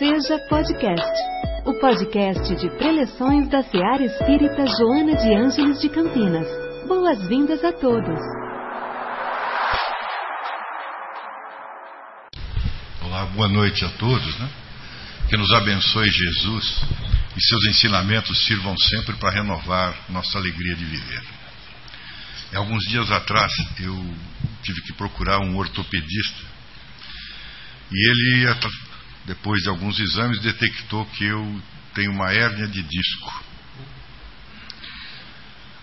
Seja 0.00 0.38
Podcast, 0.48 1.12
o 1.66 1.78
podcast 1.78 2.56
de 2.56 2.70
preleções 2.78 3.50
da 3.50 3.62
Seara 3.62 4.02
Espírita 4.02 4.64
Joana 4.64 5.14
de 5.14 5.34
Ângeles 5.34 5.78
de 5.78 5.90
Campinas. 5.90 6.46
Boas-vindas 6.88 7.62
a 7.62 7.70
todos. 7.70 8.18
Olá, 13.02 13.26
boa 13.26 13.46
noite 13.48 13.84
a 13.84 13.90
todos, 13.90 14.38
né? 14.38 14.48
Que 15.28 15.36
nos 15.36 15.52
abençoe 15.52 16.08
Jesus 16.08 16.82
e 17.36 17.42
seus 17.42 17.66
ensinamentos 17.66 18.46
sirvam 18.46 18.74
sempre 18.78 19.14
para 19.16 19.32
renovar 19.32 19.94
nossa 20.08 20.38
alegria 20.38 20.76
de 20.76 20.84
viver. 20.86 21.22
Alguns 22.54 22.84
dias 22.84 23.10
atrás 23.10 23.52
eu 23.78 24.16
tive 24.62 24.80
que 24.80 24.94
procurar 24.94 25.40
um 25.40 25.58
ortopedista 25.58 26.42
e 27.92 28.10
ele, 28.10 28.48
depois 29.30 29.62
de 29.62 29.68
alguns 29.68 29.96
exames, 30.00 30.40
detectou 30.40 31.06
que 31.06 31.24
eu 31.24 31.62
tenho 31.94 32.10
uma 32.10 32.32
hérnia 32.32 32.66
de 32.66 32.82
disco. 32.82 33.44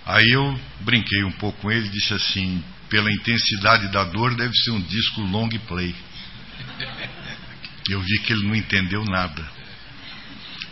Aí 0.06 0.30
eu 0.34 0.60
brinquei 0.82 1.24
um 1.24 1.32
pouco 1.32 1.62
com 1.62 1.72
ele 1.72 1.88
e 1.88 1.92
disse 1.92 2.14
assim: 2.14 2.62
pela 2.90 3.10
intensidade 3.10 3.88
da 3.88 4.04
dor, 4.04 4.36
deve 4.36 4.54
ser 4.54 4.72
um 4.72 4.82
disco 4.82 5.22
long 5.22 5.48
play. 5.66 5.96
Eu 7.90 8.02
vi 8.02 8.20
que 8.20 8.34
ele 8.34 8.46
não 8.46 8.54
entendeu 8.54 9.06
nada. 9.06 9.50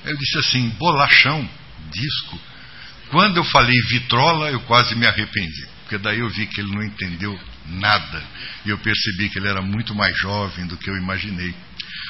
Eu 0.04 0.18
disse 0.18 0.38
assim: 0.40 0.68
bolachão, 0.72 1.50
disco. 1.90 2.42
Quando 3.10 3.38
eu 3.38 3.44
falei 3.46 3.80
vitrola, 3.88 4.52
eu 4.52 4.60
quase 4.62 4.96
me 4.96 5.06
arrependi, 5.06 5.66
porque 5.84 5.98
daí 5.98 6.20
eu 6.20 6.30
vi 6.30 6.46
que 6.46 6.60
ele 6.60 6.76
não 6.76 6.84
entendeu 6.84 7.40
nada. 7.68 8.22
E 8.66 8.70
eu 8.70 8.78
percebi 8.80 9.30
que 9.30 9.40
ele 9.40 9.48
era 9.48 9.62
muito 9.62 9.96
mais 9.96 10.18
jovem 10.20 10.68
do 10.68 10.76
que 10.76 10.90
eu 10.90 10.98
imaginei. 10.98 11.56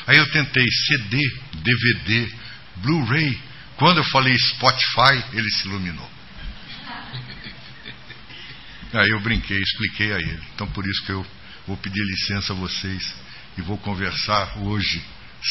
Aí 0.07 0.17
eu 0.17 0.31
tentei 0.31 0.65
CD, 0.87 1.17
DVD, 1.53 2.33
Blu-ray. 2.77 3.39
Quando 3.77 3.97
eu 3.97 4.03
falei 4.05 4.37
Spotify, 4.37 5.23
ele 5.33 5.49
se 5.49 5.67
iluminou. 5.67 6.09
Aí 8.93 9.09
eu 9.09 9.19
brinquei, 9.19 9.59
expliquei 9.59 10.13
a 10.13 10.17
ele. 10.17 10.41
Então 10.53 10.67
por 10.67 10.87
isso 10.87 11.03
que 11.05 11.11
eu 11.11 11.25
vou 11.67 11.77
pedir 11.77 12.01
licença 12.03 12.53
a 12.53 12.55
vocês 12.55 13.15
e 13.57 13.61
vou 13.61 13.77
conversar 13.77 14.57
hoje, 14.59 15.03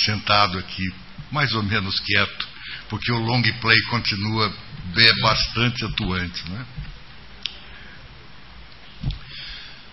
sentado 0.05 0.59
aqui, 0.59 0.95
mais 1.31 1.53
ou 1.55 1.63
menos 1.63 1.98
quieto, 2.01 2.48
porque 2.89 3.11
o 3.13 3.19
long 3.19 3.43
play 3.61 3.81
continua 3.83 4.53
bem, 4.95 5.21
bastante 5.21 5.85
atuante. 5.85 6.51
Né? 6.51 6.67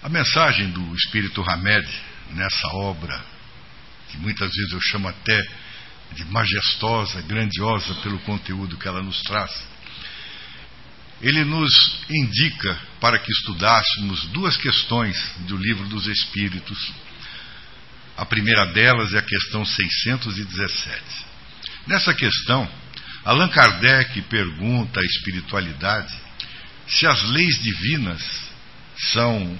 A 0.03 0.09
mensagem 0.09 0.69
do 0.71 0.95
Espírito 0.95 1.41
Hamed 1.47 1.87
nessa 2.31 2.67
obra, 2.73 3.23
que 4.11 4.17
muitas 4.17 4.51
vezes 4.53 4.73
eu 4.73 4.81
chamo 4.81 5.07
até 5.07 5.47
de 6.13 6.25
majestosa, 6.25 7.21
grandiosa 7.21 7.93
pelo 7.95 8.19
conteúdo 8.19 8.77
que 8.77 8.87
ela 8.87 9.01
nos 9.01 9.21
traz, 9.21 9.51
ele 11.21 11.45
nos 11.45 11.71
indica 12.09 12.79
para 12.99 13.19
que 13.19 13.31
estudássemos 13.31 14.25
duas 14.27 14.57
questões 14.57 15.17
do 15.39 15.55
livro 15.55 15.87
dos 15.87 16.07
Espíritos. 16.07 16.91
A 18.17 18.25
primeira 18.25 18.65
delas 18.73 19.13
é 19.13 19.19
a 19.19 19.23
questão 19.23 19.63
617. 19.63 21.01
Nessa 21.87 22.13
questão, 22.13 22.69
Allan 23.23 23.49
Kardec 23.49 24.21
pergunta 24.23 24.99
à 24.99 25.03
espiritualidade 25.03 26.13
se 26.87 27.05
as 27.05 27.23
leis 27.29 27.61
divinas 27.61 28.21
são 29.11 29.59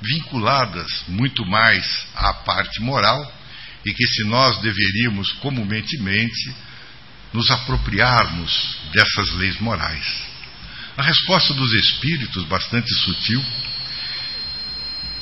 vinculadas 0.00 1.04
muito 1.08 1.44
mais 1.46 2.06
à 2.14 2.32
parte 2.32 2.80
moral 2.80 3.35
e 3.86 3.94
que 3.94 4.06
se 4.06 4.24
nós 4.24 4.58
deveríamos 4.60 5.32
comumente 5.34 5.96
nos 7.32 7.50
apropriarmos 7.50 8.78
dessas 8.92 9.32
leis 9.34 9.58
morais. 9.60 10.26
A 10.96 11.02
resposta 11.02 11.54
dos 11.54 11.72
espíritos, 11.72 12.44
bastante 12.44 12.92
sutil, 12.94 13.42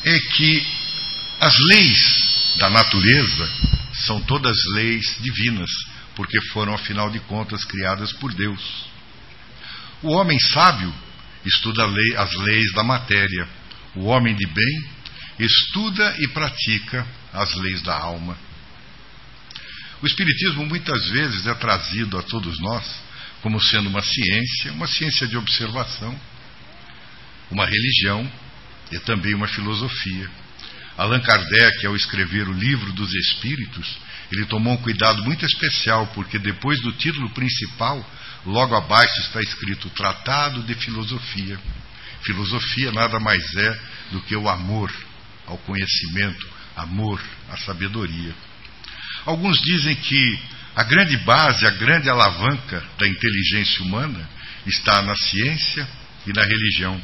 é 0.04 0.18
que 0.18 0.66
as 1.40 1.54
leis 1.70 2.56
da 2.56 2.70
natureza 2.70 3.52
são 3.92 4.20
todas 4.22 4.56
leis 4.74 5.16
divinas, 5.20 5.70
porque 6.16 6.40
foram, 6.52 6.74
afinal 6.74 7.10
de 7.10 7.20
contas, 7.20 7.64
criadas 7.64 8.12
por 8.14 8.32
Deus. 8.32 8.86
O 10.02 10.10
homem 10.12 10.38
sábio 10.38 10.92
estuda 11.44 11.84
lei, 11.86 12.16
as 12.16 12.32
leis 12.34 12.72
da 12.72 12.82
matéria 12.82 13.48
o 13.96 14.06
homem 14.06 14.34
de 14.34 14.46
bem 14.46 14.84
estuda 15.38 16.14
e 16.18 16.28
pratica 16.28 17.06
as 17.32 17.54
leis 17.54 17.80
da 17.82 17.96
alma. 17.96 18.36
O 20.04 20.06
Espiritismo 20.06 20.66
muitas 20.66 21.08
vezes 21.08 21.46
é 21.46 21.54
trazido 21.54 22.18
a 22.18 22.22
todos 22.22 22.60
nós 22.60 23.02
como 23.40 23.58
sendo 23.58 23.88
uma 23.88 24.02
ciência, 24.02 24.70
uma 24.72 24.86
ciência 24.86 25.26
de 25.26 25.34
observação, 25.34 26.14
uma 27.50 27.64
religião 27.64 28.30
e 28.92 28.98
também 28.98 29.32
uma 29.32 29.48
filosofia. 29.48 30.30
Allan 30.98 31.20
Kardec, 31.20 31.86
ao 31.86 31.96
escrever 31.96 32.46
o 32.46 32.52
Livro 32.52 32.92
dos 32.92 33.14
Espíritos, 33.14 33.96
ele 34.30 34.44
tomou 34.44 34.74
um 34.74 34.82
cuidado 34.82 35.24
muito 35.24 35.46
especial, 35.46 36.06
porque 36.08 36.38
depois 36.38 36.78
do 36.82 36.92
título 36.92 37.30
principal, 37.30 38.06
logo 38.44 38.74
abaixo 38.74 39.20
está 39.22 39.40
escrito 39.40 39.88
Tratado 39.88 40.62
de 40.64 40.74
Filosofia. 40.74 41.58
Filosofia 42.24 42.92
nada 42.92 43.18
mais 43.18 43.42
é 43.56 43.80
do 44.12 44.20
que 44.20 44.36
o 44.36 44.50
amor 44.50 44.92
ao 45.46 45.56
conhecimento, 45.56 46.46
amor 46.76 47.22
à 47.50 47.56
sabedoria. 47.56 48.34
Alguns 49.26 49.60
dizem 49.62 49.94
que 49.96 50.38
a 50.76 50.82
grande 50.84 51.16
base, 51.18 51.66
a 51.66 51.70
grande 51.70 52.10
alavanca 52.10 52.82
da 52.98 53.08
inteligência 53.08 53.82
humana 53.82 54.28
está 54.66 55.02
na 55.02 55.14
ciência 55.16 55.88
e 56.26 56.32
na 56.32 56.42
religião. 56.42 57.00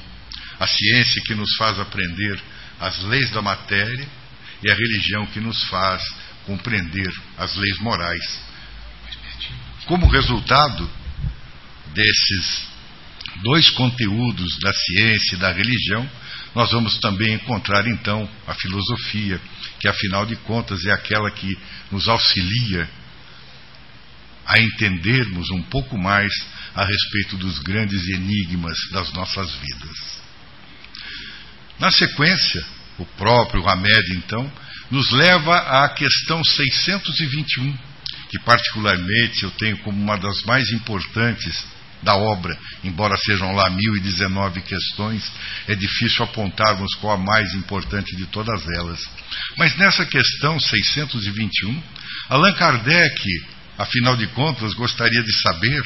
A 0.59 0.66
ciência 0.66 1.22
que 1.22 1.34
nos 1.34 1.54
faz 1.56 1.78
aprender 1.78 2.41
as 2.80 3.03
leis 3.04 3.30
da 3.30 3.41
matéria 3.41 4.09
e 4.62 4.70
a 4.70 4.75
religião 4.75 5.26
que 5.26 5.41
nos 5.41 5.62
faz 5.64 6.03
compreender 6.44 7.10
as 7.38 7.54
leis 7.56 7.78
morais. 7.78 8.41
Como 9.86 10.09
resultado 10.09 10.91
desses 11.94 12.69
dois 13.42 13.70
conteúdos 13.70 14.59
da 14.60 14.72
ciência 14.72 15.36
e 15.36 15.38
da 15.38 15.53
religião, 15.53 16.09
nós 16.54 16.70
vamos 16.72 16.98
também 16.98 17.34
encontrar 17.34 17.86
então 17.86 18.28
a 18.46 18.54
filosofia, 18.54 19.40
que 19.78 19.88
afinal 19.88 20.26
de 20.26 20.36
contas 20.36 20.84
é 20.84 20.92
aquela 20.92 21.30
que 21.30 21.56
nos 21.90 22.08
auxilia 22.08 22.88
a 24.46 24.60
entendermos 24.60 25.48
um 25.50 25.62
pouco 25.62 25.96
mais 25.96 26.32
a 26.74 26.84
respeito 26.84 27.36
dos 27.36 27.58
grandes 27.60 28.08
enigmas 28.08 28.76
das 28.92 29.12
nossas 29.12 29.52
vidas. 29.54 30.20
Na 31.78 31.90
sequência, 31.90 32.64
o 32.98 33.06
próprio 33.06 33.66
Hamed, 33.68 34.16
então, 34.16 34.52
nos 34.90 35.10
leva 35.12 35.56
à 35.56 35.88
questão 35.90 36.42
621, 36.44 37.78
que 38.28 38.38
particularmente 38.44 39.44
eu 39.44 39.50
tenho 39.52 39.78
como 39.78 40.00
uma 40.00 40.16
das 40.16 40.42
mais 40.42 40.68
importantes 40.70 41.64
da 42.02 42.14
obra, 42.14 42.56
embora 42.82 43.16
sejam 43.16 43.52
lá 43.54 43.68
1019 43.70 44.62
questões, 44.62 45.30
é 45.68 45.74
difícil 45.74 46.24
apontarmos 46.24 46.94
qual 47.00 47.14
a 47.14 47.18
mais 47.18 47.52
importante 47.54 48.16
de 48.16 48.26
todas 48.26 48.62
elas. 48.76 49.00
Mas 49.56 49.76
nessa 49.76 50.06
questão 50.06 50.58
621, 50.58 51.82
Allan 52.30 52.52
Kardec, 52.54 53.22
afinal 53.76 54.16
de 54.16 54.26
contas, 54.28 54.72
gostaria 54.74 55.22
de 55.22 55.40
saber 55.40 55.82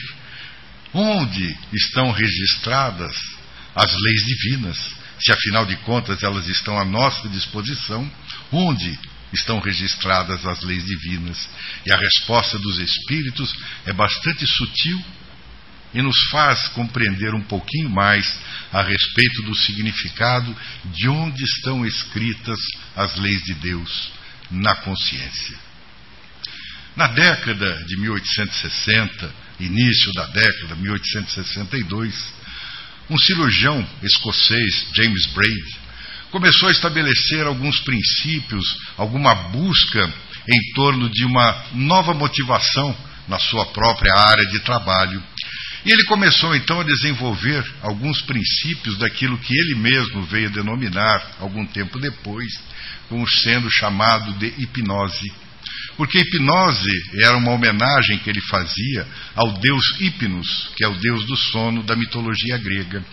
onde 0.92 1.56
estão 1.72 2.12
registradas 2.12 3.16
as 3.74 3.92
leis 3.92 4.24
divinas, 4.24 4.78
se 5.18 5.32
afinal 5.32 5.66
de 5.66 5.76
contas 5.78 6.22
elas 6.22 6.46
estão 6.48 6.78
à 6.78 6.84
nossa 6.84 7.28
disposição, 7.28 8.08
onde 8.52 8.98
estão 9.32 9.58
registradas 9.58 10.46
as 10.46 10.62
leis 10.62 10.84
divinas? 10.84 11.48
E 11.84 11.92
a 11.92 11.96
resposta 11.96 12.56
dos 12.58 12.78
espíritos 12.78 13.52
é 13.84 13.92
bastante 13.92 14.46
sutil 14.46 15.04
e 15.94 16.02
nos 16.02 16.16
faz 16.30 16.68
compreender 16.68 17.34
um 17.34 17.42
pouquinho 17.42 17.88
mais 17.88 18.26
a 18.72 18.82
respeito 18.82 19.42
do 19.42 19.54
significado 19.54 20.54
de 20.86 21.08
onde 21.08 21.42
estão 21.44 21.86
escritas 21.86 22.58
as 22.96 23.16
leis 23.16 23.42
de 23.42 23.54
Deus 23.54 24.12
na 24.50 24.74
consciência. 24.76 25.56
Na 26.96 27.06
década 27.08 27.84
de 27.86 27.96
1860, 27.96 29.34
início 29.60 30.12
da 30.14 30.26
década 30.26 30.74
de 30.74 30.82
1862, 30.82 32.34
um 33.10 33.18
cirurgião 33.18 33.86
escocês, 34.02 34.86
James 34.94 35.26
Braid, 35.32 35.78
começou 36.30 36.68
a 36.68 36.72
estabelecer 36.72 37.46
alguns 37.46 37.78
princípios, 37.80 38.64
alguma 38.96 39.34
busca 39.34 40.12
em 40.48 40.72
torno 40.74 41.08
de 41.08 41.24
uma 41.24 41.64
nova 41.74 42.12
motivação 42.14 42.96
na 43.28 43.38
sua 43.38 43.66
própria 43.66 44.12
área 44.14 44.46
de 44.46 44.58
trabalho 44.60 45.22
e 45.84 45.92
ele 45.92 46.04
começou 46.04 46.54
então 46.56 46.80
a 46.80 46.84
desenvolver 46.84 47.62
alguns 47.82 48.22
princípios 48.22 48.96
daquilo 48.98 49.38
que 49.38 49.52
ele 49.52 49.74
mesmo 49.74 50.22
veio 50.24 50.50
denominar, 50.50 51.36
algum 51.38 51.66
tempo 51.66 51.98
depois, 51.98 52.48
como 53.08 53.28
sendo 53.28 53.70
chamado 53.70 54.32
de 54.38 54.46
hipnose. 54.46 55.30
Porque 55.96 56.18
hipnose 56.18 56.90
era 57.22 57.36
uma 57.36 57.52
homenagem 57.52 58.18
que 58.18 58.30
ele 58.30 58.40
fazia 58.40 59.06
ao 59.34 59.52
deus 59.58 60.00
Hipnos, 60.00 60.70
que 60.74 60.84
é 60.84 60.88
o 60.88 60.98
deus 60.98 61.24
do 61.26 61.36
sono 61.36 61.82
da 61.82 61.94
mitologia 61.94 62.56
grega. 62.58 63.04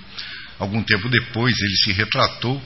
Algum 0.57 0.81
tempo 0.81 1.09
depois 1.09 1.53
ele 1.59 1.75
se 1.75 1.91
retratou 1.91 2.61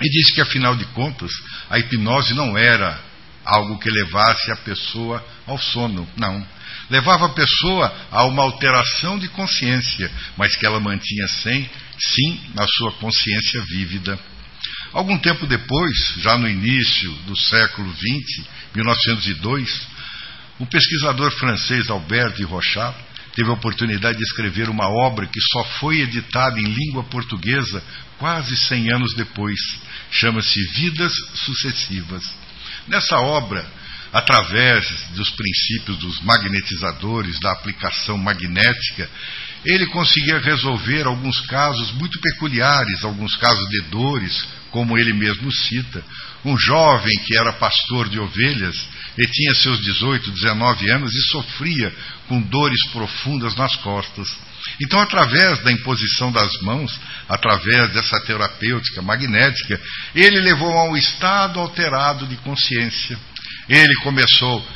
e 0.00 0.08
disse 0.08 0.32
que, 0.34 0.40
afinal 0.40 0.74
de 0.74 0.84
contas, 0.86 1.30
a 1.68 1.78
hipnose 1.78 2.34
não 2.34 2.56
era 2.56 2.98
algo 3.44 3.78
que 3.78 3.90
levasse 3.90 4.50
a 4.50 4.56
pessoa 4.56 5.24
ao 5.46 5.58
sono, 5.58 6.08
não. 6.16 6.46
Levava 6.90 7.26
a 7.26 7.30
pessoa 7.30 7.94
a 8.10 8.24
uma 8.24 8.42
alteração 8.42 9.18
de 9.18 9.28
consciência, 9.28 10.10
mas 10.36 10.56
que 10.56 10.66
ela 10.66 10.80
mantinha 10.80 11.28
sem, 11.28 11.70
sim 11.98 12.40
a 12.58 12.66
sua 12.66 12.92
consciência 12.92 13.62
vívida. 13.62 14.18
Algum 14.92 15.16
tempo 15.18 15.46
depois, 15.46 16.14
já 16.18 16.36
no 16.36 16.48
início 16.48 17.12
do 17.26 17.36
século 17.36 17.88
XX, 17.92 18.44
1902, 18.74 19.86
o 20.58 20.66
pesquisador 20.66 21.30
francês 21.38 21.88
Albert 21.88 22.34
de 22.34 22.42
Rochat 22.42 22.94
teve 23.34 23.48
a 23.48 23.54
oportunidade 23.54 24.18
de 24.18 24.24
escrever 24.24 24.68
uma 24.68 24.88
obra 24.88 25.26
que 25.26 25.40
só 25.52 25.64
foi 25.78 26.00
editada 26.00 26.58
em 26.58 26.64
língua 26.64 27.04
portuguesa 27.04 27.82
quase 28.18 28.56
100 28.56 28.92
anos 28.92 29.14
depois. 29.14 29.58
Chama-se 30.10 30.60
Vidas 30.74 31.12
Sucessivas. 31.34 32.24
Nessa 32.88 33.16
obra, 33.18 33.64
através 34.12 34.86
dos 35.14 35.30
princípios 35.30 35.98
dos 35.98 36.20
magnetizadores, 36.22 37.38
da 37.40 37.52
aplicação 37.52 38.18
magnética, 38.18 39.08
ele 39.64 39.86
conseguia 39.86 40.38
resolver 40.38 41.06
alguns 41.06 41.40
casos 41.46 41.92
muito 41.92 42.18
peculiares, 42.20 43.04
alguns 43.04 43.36
casos 43.36 43.68
de 43.68 43.82
dores, 43.90 44.48
como 44.70 44.96
ele 44.96 45.12
mesmo 45.12 45.52
cita. 45.52 46.02
Um 46.44 46.56
jovem 46.56 47.16
que 47.26 47.36
era 47.36 47.52
pastor 47.52 48.08
de 48.08 48.18
ovelhas 48.18 48.76
e 49.18 49.26
tinha 49.26 49.54
seus 49.54 49.80
18, 49.80 50.30
19 50.30 50.90
anos 50.90 51.14
e 51.14 51.22
sofria 51.28 51.94
com 52.26 52.40
dores 52.40 52.88
profundas 52.92 53.54
nas 53.56 53.76
costas. 53.76 54.28
Então, 54.82 55.00
através 55.00 55.62
da 55.62 55.72
imposição 55.72 56.32
das 56.32 56.50
mãos, 56.62 56.98
através 57.28 57.92
dessa 57.92 58.18
terapêutica 58.20 59.02
magnética, 59.02 59.80
ele 60.14 60.40
levou 60.40 60.72
a 60.78 60.84
um 60.84 60.96
estado 60.96 61.60
alterado 61.60 62.26
de 62.26 62.36
consciência. 62.36 63.18
Ele 63.70 63.94
começou 64.02 64.66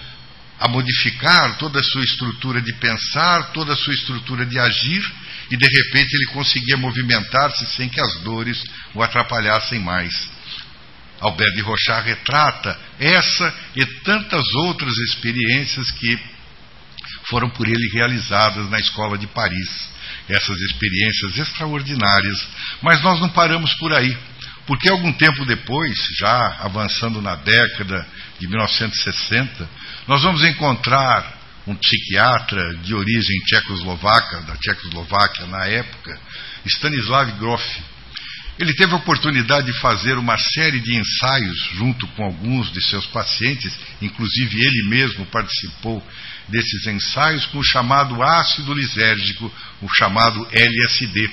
a 0.61 0.69
modificar 0.69 1.58
toda 1.58 1.81
a 1.81 1.82
sua 1.82 2.05
estrutura 2.05 2.61
de 2.62 2.73
pensar, 2.75 3.50
toda 3.52 3.73
a 3.73 3.76
sua 3.76 3.93
estrutura 3.93 4.46
de 4.46 4.56
agir, 4.56 5.02
e 5.50 5.56
de 5.56 5.67
repente 5.67 6.14
ele 6.14 6.32
conseguia 6.32 6.76
movimentar-se 6.76 7.67
sem 7.75 7.88
que 7.88 8.00
as 8.00 8.20
dores 8.20 8.62
o 8.94 9.02
atrapalhassem 9.02 9.81
mais. 9.81 10.12
Albert 11.20 11.55
de 11.55 11.62
Rochard 11.62 12.08
retrata 12.08 12.79
essa 13.00 13.55
e 13.75 13.85
tantas 14.05 14.44
outras 14.67 14.96
experiências 15.08 15.91
que 15.91 16.19
foram 17.29 17.49
por 17.50 17.67
ele 17.67 17.88
realizadas 17.93 18.70
na 18.70 18.79
escola 18.79 19.19
de 19.19 19.26
Paris. 19.26 19.93
Essas 20.29 20.58
experiências 20.61 21.38
extraordinárias. 21.38 22.46
Mas 22.81 23.02
nós 23.02 23.20
não 23.20 23.29
paramos 23.31 23.75
por 23.75 23.93
aí, 23.93 24.17
porque 24.67 24.89
algum 24.89 25.13
tempo 25.13 25.45
depois, 25.45 25.95
já 26.19 26.57
avançando 26.61 27.21
na 27.21 27.35
década 27.37 28.07
de 28.39 28.49
1960, 28.49 29.69
nós 30.07 30.23
vamos 30.23 30.43
encontrar 30.45 31.45
um 31.67 31.75
psiquiatra 31.75 32.77
de 32.83 32.95
origem 32.95 33.39
tchecoslovaca, 33.47 34.43
da 34.43 34.57
Tchecoslováquia 34.57 35.47
na 35.47 35.67
época, 35.67 36.21
Stanislav 36.67 37.31
Grof. 37.39 37.63
Ele 38.59 38.73
teve 38.75 38.93
a 38.93 38.97
oportunidade 38.97 39.67
de 39.67 39.81
fazer 39.81 40.17
uma 40.17 40.39
série 40.39 40.79
de 40.79 40.95
ensaios 40.95 41.59
junto 41.75 42.07
com 42.09 42.25
alguns 42.25 42.71
de 42.73 42.81
seus 42.83 43.07
pacientes, 43.07 43.73
inclusive 44.01 44.57
ele 44.57 44.89
mesmo 44.89 45.27
participou 45.27 46.07
desses 46.49 46.87
ensaios 46.87 47.47
com 47.47 47.59
o 47.59 47.65
chamado 47.65 48.23
ácido 48.23 48.73
lisérgico, 48.73 49.53
o 49.83 49.89
chamado 49.97 50.47
LSD. 50.53 51.31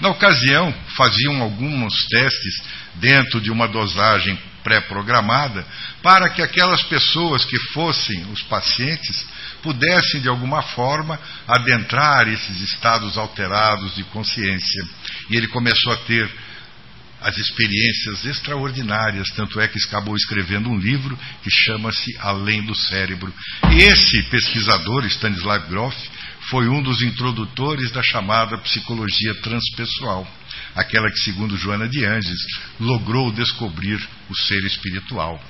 Na 0.00 0.10
ocasião, 0.10 0.72
faziam 0.96 1.42
alguns 1.42 1.94
testes 2.06 2.62
dentro 2.96 3.40
de 3.40 3.50
uma 3.50 3.66
dosagem 3.66 4.38
pré-programada 4.62 5.66
para 6.02 6.28
que 6.28 6.42
aquelas 6.42 6.82
pessoas 6.84 7.44
que 7.44 7.58
fossem 7.72 8.30
os 8.30 8.42
pacientes 8.42 9.26
pudessem, 9.62 10.20
de 10.20 10.28
alguma 10.28 10.62
forma, 10.62 11.18
adentrar 11.46 12.28
esses 12.28 12.60
estados 12.60 13.16
alterados 13.16 13.94
de 13.94 14.04
consciência. 14.04 14.84
E 15.30 15.36
ele 15.36 15.48
começou 15.48 15.92
a 15.92 15.96
ter 15.96 16.30
as 17.20 17.36
experiências 17.36 18.24
extraordinárias, 18.26 19.28
tanto 19.30 19.60
é 19.60 19.66
que 19.66 19.78
acabou 19.84 20.14
escrevendo 20.14 20.70
um 20.70 20.78
livro 20.78 21.18
que 21.42 21.50
chama-se 21.50 22.16
Além 22.20 22.62
do 22.62 22.74
Cérebro. 22.74 23.32
Esse 23.72 24.22
pesquisador, 24.24 25.04
Stanislav 25.06 25.68
Grof, 25.68 25.96
foi 26.50 26.68
um 26.68 26.82
dos 26.82 27.02
introdutores 27.02 27.90
da 27.90 28.02
chamada 28.02 28.56
psicologia 28.58 29.34
transpessoal, 29.42 30.26
aquela 30.74 31.10
que, 31.10 31.20
segundo 31.20 31.56
Joana 31.56 31.88
de 31.88 32.04
Anges, 32.04 32.40
logrou 32.80 33.30
descobrir 33.32 34.00
o 34.30 34.34
ser 34.34 34.64
espiritual. 34.64 35.42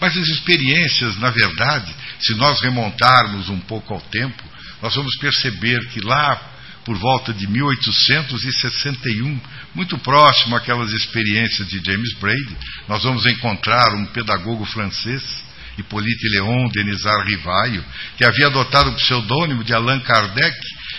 Mas 0.00 0.16
as 0.16 0.28
experiências, 0.28 1.16
na 1.18 1.30
verdade, 1.30 1.94
se 2.20 2.34
nós 2.34 2.60
remontarmos 2.60 3.48
um 3.48 3.60
pouco 3.60 3.94
ao 3.94 4.00
tempo, 4.00 4.42
nós 4.82 4.94
vamos 4.94 5.16
perceber 5.16 5.88
que 5.88 6.00
lá 6.00 6.54
por 6.86 6.96
volta 6.96 7.34
de 7.34 7.48
1861, 7.48 9.40
muito 9.74 9.98
próximo 9.98 10.54
àquelas 10.54 10.92
experiências 10.92 11.66
de 11.66 11.82
James 11.84 12.14
Brady, 12.20 12.56
nós 12.86 13.02
vamos 13.02 13.26
encontrar 13.26 13.92
um 13.96 14.06
pedagogo 14.06 14.64
francês, 14.66 15.42
Hippolyte 15.78 16.28
Léon 16.30 16.68
Denisard 16.68 17.26
Rivaio, 17.26 17.84
que 18.16 18.24
havia 18.24 18.46
adotado 18.46 18.90
o 18.90 18.94
pseudônimo 18.94 19.64
de 19.64 19.74
Allan 19.74 20.00
Kardec, 20.00 20.56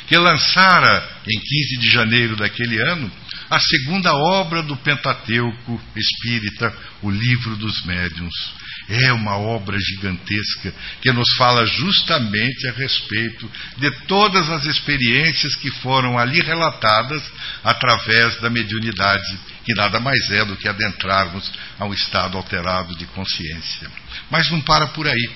que 0.08 0.18
lançara 0.18 1.10
em 1.28 1.40
15 1.40 1.78
de 1.80 1.90
janeiro 1.90 2.36
daquele 2.36 2.80
ano 2.82 3.12
a 3.50 3.60
segunda 3.60 4.14
obra 4.14 4.62
do 4.62 4.76
Pentateuco 4.78 5.82
espírita, 5.96 6.74
o 7.02 7.10
Livro 7.10 7.56
dos 7.56 7.82
Médiuns. 7.86 8.34
É 8.90 9.12
uma 9.12 9.38
obra 9.38 9.78
gigantesca 9.78 10.74
que 11.02 11.12
nos 11.12 11.28
fala 11.38 11.66
justamente 11.66 12.68
a 12.70 12.72
respeito 12.72 13.52
de 13.78 13.92
todas 14.08 14.50
as 14.50 14.66
experiências 14.66 15.56
que 15.56 15.70
foram 15.82 16.18
ali 16.18 16.40
relatadas 16.40 17.22
através 17.66 18.40
da 18.40 18.50
mediunidade, 18.50 19.38
que 19.66 19.74
nada 19.74 20.00
mais 20.00 20.32
é 20.32 20.46
do 20.46 20.56
que 20.56 20.70
adentrarmos 20.70 21.52
a 21.78 21.86
um 21.86 21.94
estado 21.94 22.38
alterado 22.38 22.96
de 22.96 23.06
consciência. 23.08 23.92
Mas 24.32 24.50
não 24.50 24.62
para 24.62 24.88
por 24.88 25.06
aí, 25.06 25.32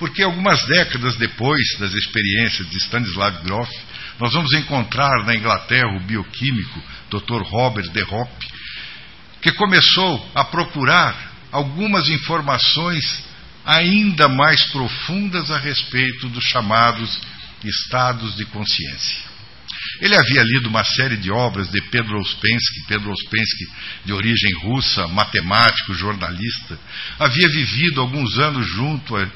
porque 0.00 0.24
algumas 0.24 0.66
décadas 0.66 1.16
depois 1.16 1.64
das 1.78 1.94
experiências 1.94 2.68
de 2.68 2.76
Stanislav 2.78 3.40
Grof, 3.44 3.70
nós 4.18 4.32
vamos 4.32 4.52
encontrar 4.54 5.24
na 5.24 5.34
Inglaterra 5.34 5.96
o 5.96 6.00
bioquímico 6.00 6.82
Dr. 7.08 7.42
Robert 7.42 7.88
de 7.90 8.02
Hoppe, 8.02 8.46
que 9.40 9.52
começou 9.52 10.28
a 10.34 10.44
procurar 10.44 11.35
algumas 11.56 12.06
informações 12.10 13.24
ainda 13.64 14.28
mais 14.28 14.62
profundas 14.66 15.50
a 15.50 15.58
respeito 15.58 16.28
dos 16.28 16.44
chamados 16.44 17.18
estados 17.64 18.36
de 18.36 18.44
consciência. 18.44 19.24
Ele 20.02 20.14
havia 20.14 20.42
lido 20.42 20.68
uma 20.68 20.84
série 20.84 21.16
de 21.16 21.30
obras 21.30 21.70
de 21.70 21.80
Pedro 21.90 22.18
Ouspensky, 22.18 22.82
Pedro 22.86 23.08
Ouspensky, 23.08 23.66
de 24.04 24.12
origem 24.12 24.52
russa, 24.60 25.08
matemático, 25.08 25.94
jornalista. 25.94 26.78
Havia 27.18 27.48
vivido 27.48 28.02
alguns 28.02 28.38
anos 28.38 28.68
junto 28.72 29.16
a, 29.16 29.26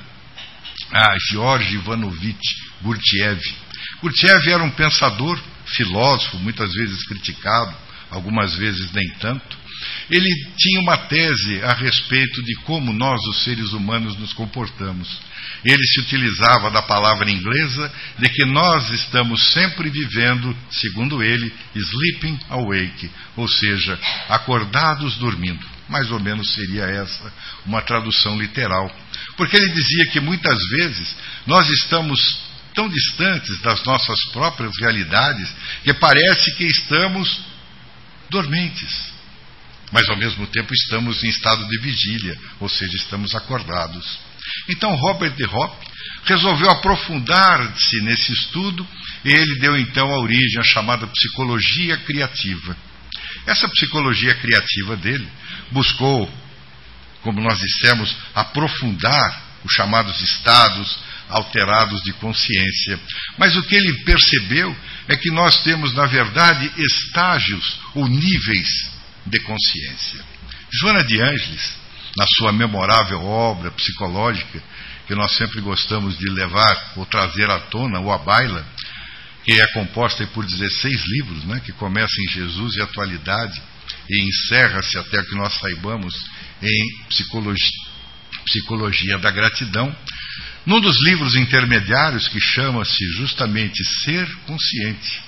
a 0.92 1.16
George 1.30 1.74
Ivanovich 1.76 2.56
Gurdjieff. 2.82 3.54
Gurdjieff 4.02 4.50
era 4.50 4.62
um 4.62 4.70
pensador, 4.70 5.42
filósofo, 5.64 6.36
muitas 6.38 6.70
vezes 6.74 7.02
criticado, 7.06 7.74
algumas 8.10 8.54
vezes 8.56 8.92
nem 8.92 9.08
tanto, 9.14 9.56
ele 10.10 10.46
tinha 10.56 10.80
uma 10.80 10.96
tese 10.96 11.62
a 11.62 11.72
respeito 11.72 12.42
de 12.42 12.54
como 12.62 12.92
nós, 12.92 13.20
os 13.28 13.44
seres 13.44 13.72
humanos, 13.72 14.16
nos 14.18 14.32
comportamos. 14.32 15.08
Ele 15.64 15.84
se 15.84 16.00
utilizava 16.00 16.70
da 16.70 16.82
palavra 16.82 17.30
inglesa 17.30 17.92
de 18.18 18.28
que 18.28 18.44
nós 18.44 18.90
estamos 18.90 19.52
sempre 19.52 19.88
vivendo, 19.88 20.56
segundo 20.70 21.22
ele, 21.22 21.52
sleeping 21.76 22.40
awake, 22.48 23.08
ou 23.36 23.46
seja, 23.46 23.98
acordados 24.28 25.16
dormindo. 25.18 25.64
Mais 25.88 26.10
ou 26.10 26.18
menos 26.18 26.54
seria 26.54 26.84
essa 26.84 27.32
uma 27.64 27.82
tradução 27.82 28.36
literal. 28.36 28.90
Porque 29.36 29.56
ele 29.56 29.72
dizia 29.72 30.06
que 30.06 30.20
muitas 30.20 30.58
vezes 30.70 31.16
nós 31.46 31.68
estamos 31.68 32.40
tão 32.74 32.88
distantes 32.88 33.60
das 33.60 33.84
nossas 33.84 34.24
próprias 34.32 34.72
realidades 34.80 35.48
que 35.84 35.94
parece 35.94 36.56
que 36.56 36.64
estamos 36.64 37.42
dormentes 38.28 39.09
mas 39.92 40.08
ao 40.08 40.16
mesmo 40.16 40.46
tempo 40.46 40.72
estamos 40.72 41.22
em 41.22 41.28
estado 41.28 41.66
de 41.66 41.78
vigília, 41.78 42.38
ou 42.60 42.68
seja, 42.68 42.96
estamos 42.96 43.34
acordados. 43.34 44.18
Então 44.68 44.94
Robert 44.94 45.34
de 45.34 45.44
Hoppe 45.44 45.86
resolveu 46.24 46.70
aprofundar-se 46.70 48.00
nesse 48.02 48.32
estudo 48.32 48.86
e 49.24 49.30
ele 49.30 49.58
deu 49.58 49.76
então 49.76 50.08
a 50.12 50.20
origem 50.20 50.60
à 50.60 50.64
chamada 50.64 51.06
psicologia 51.06 51.96
criativa. 51.98 52.76
Essa 53.46 53.68
psicologia 53.68 54.34
criativa 54.34 54.96
dele 54.96 55.28
buscou, 55.70 56.30
como 57.22 57.40
nós 57.40 57.58
dissemos, 57.58 58.16
aprofundar 58.34 59.42
os 59.64 59.72
chamados 59.72 60.20
estados 60.20 60.98
alterados 61.28 62.02
de 62.02 62.12
consciência. 62.14 62.98
Mas 63.38 63.56
o 63.56 63.62
que 63.62 63.74
ele 63.74 64.04
percebeu 64.04 64.76
é 65.08 65.16
que 65.16 65.30
nós 65.30 65.62
temos, 65.62 65.94
na 65.94 66.06
verdade, 66.06 66.70
estágios 66.76 67.78
ou 67.94 68.08
níveis 68.08 68.99
de 69.26 69.40
consciência. 69.40 70.24
Joana 70.72 71.04
de 71.04 71.20
Ângeles, 71.20 71.76
na 72.16 72.26
sua 72.36 72.52
memorável 72.52 73.22
obra 73.22 73.70
psicológica, 73.70 74.62
que 75.06 75.14
nós 75.14 75.34
sempre 75.36 75.60
gostamos 75.60 76.16
de 76.18 76.28
levar 76.30 76.92
ou 76.96 77.06
trazer 77.06 77.50
à 77.50 77.58
tona 77.58 77.98
ou 77.98 78.12
à 78.12 78.18
baila, 78.18 78.64
que 79.44 79.60
é 79.60 79.66
composta 79.68 80.26
por 80.28 80.44
16 80.44 81.02
livros, 81.06 81.44
né, 81.44 81.60
que 81.64 81.72
começa 81.72 82.14
em 82.20 82.32
Jesus 82.32 82.76
e 82.76 82.82
Atualidade 82.82 83.60
e 84.08 84.28
encerra-se 84.28 84.98
até 84.98 85.22
que 85.22 85.34
nós 85.34 85.52
saibamos 85.58 86.14
em 86.62 87.06
psicologia, 87.08 87.70
psicologia 88.44 89.18
da 89.18 89.30
Gratidão. 89.30 89.94
Num 90.66 90.80
dos 90.80 91.02
livros 91.04 91.34
intermediários, 91.36 92.28
que 92.28 92.40
chama-se 92.40 93.04
justamente 93.14 93.82
Ser 94.04 94.26
Consciente, 94.46 95.22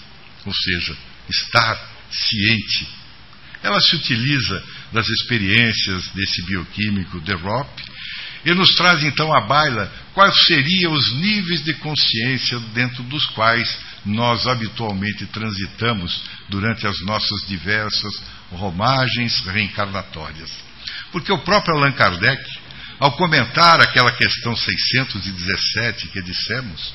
ou 0.45 0.53
seja, 0.55 0.97
estar 1.31 1.91
ciente, 2.11 2.87
ela 3.63 3.81
se 3.81 3.97
utiliza 3.97 4.63
das 4.93 5.09
experiências 5.09 6.09
desse 6.09 6.45
bioquímico 6.47 7.21
de 7.21 7.33
Ropp 7.35 7.83
e 8.45 8.53
nos 8.55 8.75
traz 8.75 9.03
então 9.05 9.33
à 9.33 9.41
baila 9.43 9.93
quais 10.15 10.35
seriam 10.47 10.93
os 10.93 11.15
níveis 11.15 11.63
de 11.65 11.75
consciência 11.75 12.59
dentro 12.75 13.03
dos 13.05 13.25
quais 13.27 13.79
nós 14.05 14.47
habitualmente 14.47 15.27
transitamos 15.27 16.25
durante 16.49 16.87
as 16.87 17.01
nossas 17.03 17.47
diversas 17.47 18.23
romagens 18.51 19.41
reencarnatórias. 19.47 20.51
Porque 21.13 21.33
o 21.33 21.39
próprio 21.39 21.77
Allan 21.77 21.93
Kardec, 21.93 22.43
ao 22.99 23.13
comentar 23.13 23.81
aquela 23.81 24.13
questão 24.13 24.57
617 24.57 26.09
que 26.09 26.23
dissemos, 26.23 26.93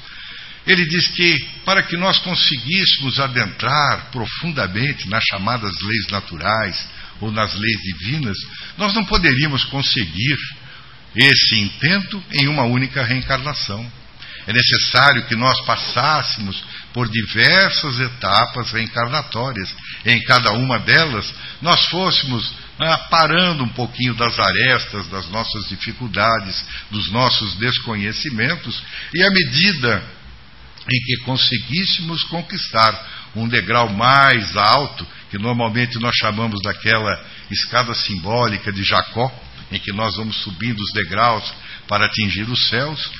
ele 0.67 0.85
diz 0.85 1.07
que 1.07 1.47
para 1.63 1.81
que 1.81 1.95
nós 1.95 2.19
conseguíssemos 2.19 3.19
adentrar 3.19 4.11
profundamente 4.11 5.07
nas 5.09 5.23
chamadas 5.23 5.73
leis 5.81 6.07
naturais 6.11 6.89
ou 7.21 7.31
nas 7.31 7.53
leis 7.53 7.77
divinas, 7.81 8.37
nós 8.77 8.93
não 8.93 9.05
poderíamos 9.05 9.63
conseguir 9.65 10.37
esse 11.15 11.55
intento 11.55 12.21
em 12.33 12.47
uma 12.49 12.63
única 12.63 13.01
reencarnação. 13.03 13.89
É 14.45 14.53
necessário 14.53 15.25
que 15.25 15.35
nós 15.35 15.59
passássemos 15.65 16.63
por 16.93 17.09
diversas 17.09 17.99
etapas 17.99 18.71
reencarnatórias. 18.71 19.73
Em 20.05 20.21
cada 20.23 20.51
uma 20.53 20.79
delas, 20.79 21.33
nós 21.61 21.85
fôssemos 21.87 22.53
ah, 22.79 22.97
parando 23.09 23.63
um 23.63 23.69
pouquinho 23.69 24.13
das 24.15 24.37
arestas, 24.39 25.07
das 25.07 25.27
nossas 25.29 25.67
dificuldades, 25.67 26.63
dos 26.91 27.11
nossos 27.11 27.55
desconhecimentos, 27.55 28.81
e 29.13 29.23
à 29.23 29.29
medida 29.31 30.16
em 30.91 30.99
que 31.03 31.17
conseguíssemos 31.23 32.23
conquistar 32.23 33.29
um 33.35 33.47
degrau 33.47 33.89
mais 33.89 34.55
alto, 34.55 35.05
que 35.29 35.37
normalmente 35.37 35.99
nós 35.99 36.15
chamamos 36.15 36.61
daquela 36.61 37.23
escada 37.51 37.93
simbólica 37.93 38.71
de 38.71 38.83
Jacó, 38.83 39.31
em 39.71 39.79
que 39.79 39.91
nós 39.91 40.15
vamos 40.15 40.37
subindo 40.37 40.79
os 40.79 40.93
degraus 40.93 41.53
para 41.87 42.05
atingir 42.05 42.49
os 42.49 42.69
céus, 42.69 43.11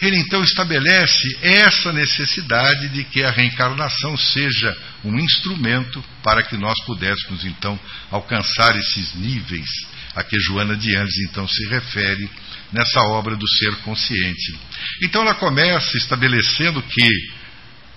ele 0.00 0.16
então 0.18 0.42
estabelece 0.44 1.38
essa 1.42 1.92
necessidade 1.92 2.88
de 2.90 3.04
que 3.04 3.22
a 3.22 3.30
reencarnação 3.30 4.16
seja 4.16 4.76
um 5.04 5.18
instrumento 5.18 6.02
para 6.22 6.42
que 6.42 6.56
nós 6.56 6.74
pudéssemos 6.84 7.44
então 7.44 7.78
alcançar 8.10 8.76
esses 8.76 9.14
níveis 9.14 9.68
a 10.14 10.22
que 10.22 10.38
Joana 10.40 10.76
de 10.76 10.94
Andes 10.96 11.16
então 11.28 11.46
se 11.48 11.68
refere 11.68 12.28
nessa 12.72 13.00
obra 13.10 13.36
do 13.36 13.48
ser 13.48 13.76
consciente. 13.82 14.58
Então 15.02 15.22
ela 15.22 15.34
começa 15.34 15.96
estabelecendo 15.96 16.80
que 16.82 17.08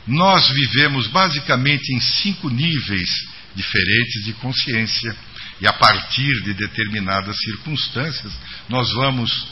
nós 0.07 0.49
vivemos 0.49 1.07
basicamente 1.07 1.93
em 1.93 1.99
cinco 1.99 2.49
níveis 2.49 3.09
diferentes 3.55 4.23
de 4.25 4.33
consciência 4.33 5.15
e 5.59 5.67
a 5.67 5.73
partir 5.73 6.41
de 6.43 6.53
determinadas 6.53 7.35
circunstâncias 7.37 8.33
nós 8.67 8.91
vamos 8.93 9.47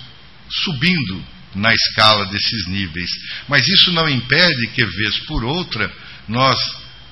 subindo 0.49 1.23
na 1.55 1.73
escala 1.73 2.25
desses 2.27 2.67
níveis. 2.67 3.09
Mas 3.47 3.67
isso 3.67 3.91
não 3.91 4.07
impede 4.07 4.67
que, 4.67 4.85
vez 4.85 5.19
por 5.19 5.43
outra, 5.43 5.91
nós 6.27 6.57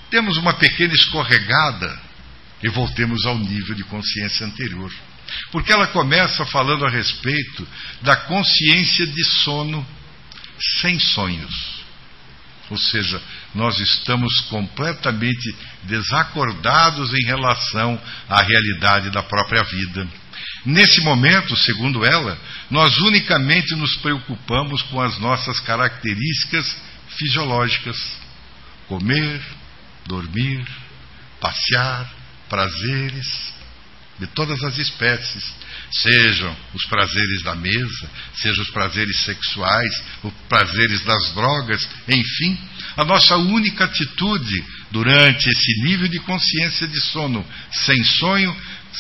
temos 0.09 0.37
uma 0.37 0.53
pequena 0.53 0.93
escorregada 0.93 1.99
e 2.63 2.69
voltemos 2.69 3.25
ao 3.25 3.37
nível 3.37 3.75
de 3.75 3.83
consciência 3.83 4.45
anterior. 4.45 4.91
Porque 5.51 5.71
ela 5.71 5.87
começa 5.87 6.45
falando 6.45 6.85
a 6.85 6.89
respeito 6.89 7.67
da 8.01 8.15
consciência 8.15 9.05
de 9.05 9.23
sono 9.43 9.85
sem 10.79 10.99
sonhos. 10.99 11.77
Ou 12.69 12.77
seja, 12.77 13.21
nós 13.55 13.79
estamos 13.79 14.41
completamente 14.49 15.55
desacordados 15.83 17.13
em 17.13 17.25
relação 17.25 18.01
à 18.27 18.41
realidade 18.41 19.09
da 19.09 19.23
própria 19.23 19.63
vida. 19.63 20.07
Nesse 20.67 20.99
momento, 20.99 21.55
segundo 21.55 22.05
ela, 22.05 22.37
nós 22.69 22.97
unicamente 22.97 23.73
nos 23.73 23.95
preocupamos 24.01 24.81
com 24.83 24.99
as 24.99 25.17
nossas 25.17 25.61
características 25.61 26.75
fisiológicas: 27.17 27.95
comer, 28.85 29.41
dormir, 30.05 30.67
passear, 31.39 32.13
prazeres 32.49 33.55
de 34.19 34.27
todas 34.27 34.61
as 34.61 34.77
espécies, 34.77 35.55
sejam 35.89 36.53
os 36.73 36.85
prazeres 36.87 37.43
da 37.43 37.55
mesa, 37.55 38.11
sejam 38.35 38.61
os 38.61 38.69
prazeres 38.71 39.21
sexuais, 39.21 40.03
os 40.21 40.33
prazeres 40.49 41.01
das 41.05 41.31
drogas, 41.33 41.87
enfim, 42.09 42.59
a 42.97 43.05
nossa 43.05 43.37
única 43.37 43.85
atitude 43.85 44.65
durante 44.91 45.47
esse 45.47 45.81
nível 45.83 46.09
de 46.09 46.19
consciência 46.19 46.87
de 46.87 46.99
sono 46.99 47.45
sem 47.71 48.03
sonho 48.03 48.53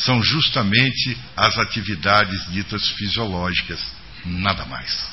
são 0.03 0.21
justamente 0.21 1.17
as 1.35 1.57
atividades 1.57 2.51
ditas 2.51 2.87
fisiológicas, 2.91 3.79
nada 4.25 4.65
mais. 4.65 5.05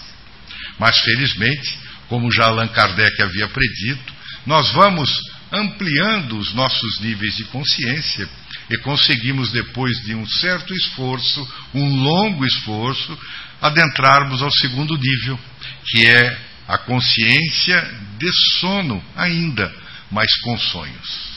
Mas 0.78 0.98
felizmente, 1.00 1.78
como 2.08 2.30
já 2.30 2.46
Allan 2.46 2.68
Kardec 2.68 3.22
havia 3.22 3.48
predito, 3.48 4.12
nós 4.46 4.70
vamos 4.72 5.10
ampliando 5.52 6.36
os 6.36 6.52
nossos 6.52 7.00
níveis 7.00 7.36
de 7.36 7.44
consciência 7.44 8.28
e 8.70 8.78
conseguimos, 8.78 9.52
depois 9.52 9.96
de 10.04 10.14
um 10.14 10.26
certo 10.26 10.74
esforço, 10.74 11.48
um 11.74 12.02
longo 12.02 12.44
esforço, 12.44 13.18
adentrarmos 13.60 14.42
ao 14.42 14.50
segundo 14.50 14.96
nível, 14.96 15.38
que 15.86 16.06
é 16.06 16.38
a 16.66 16.78
consciência 16.78 17.80
de 18.18 18.30
sono 18.58 19.02
ainda, 19.16 19.74
mas 20.10 20.34
com 20.40 20.58
sonhos. 20.58 21.34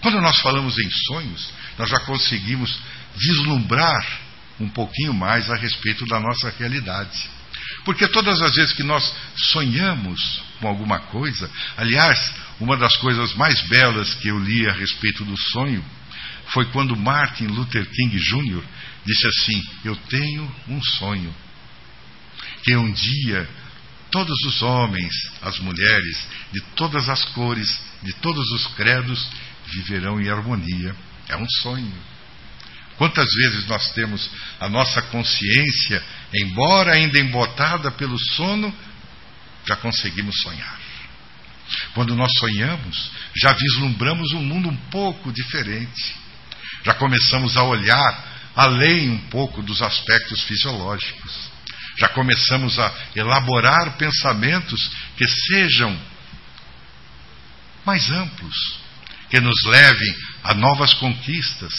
Quando 0.00 0.20
nós 0.20 0.38
falamos 0.40 0.78
em 0.78 0.90
sonhos, 1.06 1.52
nós 1.78 1.88
já 1.88 2.00
conseguimos 2.00 2.78
vislumbrar 3.16 4.20
um 4.60 4.68
pouquinho 4.68 5.14
mais 5.14 5.50
a 5.50 5.56
respeito 5.56 6.04
da 6.06 6.18
nossa 6.18 6.52
realidade. 6.58 7.30
Porque 7.84 8.06
todas 8.08 8.40
as 8.40 8.54
vezes 8.54 8.72
que 8.72 8.82
nós 8.82 9.14
sonhamos 9.36 10.42
com 10.60 10.68
alguma 10.68 10.98
coisa, 10.98 11.50
aliás, 11.76 12.34
uma 12.60 12.76
das 12.76 12.96
coisas 12.96 13.34
mais 13.34 13.60
belas 13.68 14.14
que 14.14 14.28
eu 14.28 14.38
li 14.38 14.66
a 14.68 14.72
respeito 14.72 15.24
do 15.24 15.36
sonho 15.36 15.84
foi 16.48 16.64
quando 16.66 16.96
Martin 16.96 17.46
Luther 17.46 17.86
King 17.90 18.18
Jr. 18.18 18.62
disse 19.04 19.26
assim: 19.26 19.62
Eu 19.84 19.96
tenho 19.96 20.54
um 20.68 20.82
sonho. 20.82 21.34
Que 22.64 22.76
um 22.76 22.90
dia 22.90 23.48
todos 24.10 24.36
os 24.46 24.62
homens, 24.62 25.14
as 25.42 25.58
mulheres, 25.58 26.26
de 26.52 26.60
todas 26.74 27.08
as 27.08 27.24
cores, 27.26 27.80
de 28.02 28.12
todos 28.14 28.44
os 28.52 28.66
credos, 28.68 29.26
viverão 29.66 30.20
em 30.20 30.28
harmonia. 30.28 30.94
É 31.28 31.36
um 31.36 31.46
sonho. 31.62 31.92
Quantas 32.96 33.28
vezes 33.32 33.66
nós 33.66 33.90
temos 33.92 34.28
a 34.58 34.68
nossa 34.68 35.00
consciência, 35.02 36.02
embora 36.34 36.94
ainda 36.94 37.18
embotada 37.18 37.90
pelo 37.92 38.18
sono, 38.18 38.74
já 39.64 39.76
conseguimos 39.76 40.40
sonhar. 40.42 40.78
Quando 41.94 42.16
nós 42.16 42.30
sonhamos, 42.38 43.10
já 43.36 43.52
vislumbramos 43.52 44.32
um 44.32 44.42
mundo 44.42 44.68
um 44.68 44.76
pouco 44.90 45.32
diferente. 45.32 46.16
Já 46.84 46.94
começamos 46.94 47.56
a 47.56 47.62
olhar 47.62 48.24
além 48.56 49.10
um 49.10 49.18
pouco 49.28 49.62
dos 49.62 49.80
aspectos 49.82 50.42
fisiológicos. 50.42 51.50
Já 51.98 52.08
começamos 52.08 52.78
a 52.78 52.92
elaborar 53.14 53.96
pensamentos 53.96 54.90
que 55.16 55.28
sejam 55.28 55.96
mais 57.84 58.10
amplos, 58.10 58.80
que 59.30 59.40
nos 59.40 59.62
levem 59.64 60.14
a 60.44 60.54
novas 60.54 60.94
conquistas. 60.94 61.72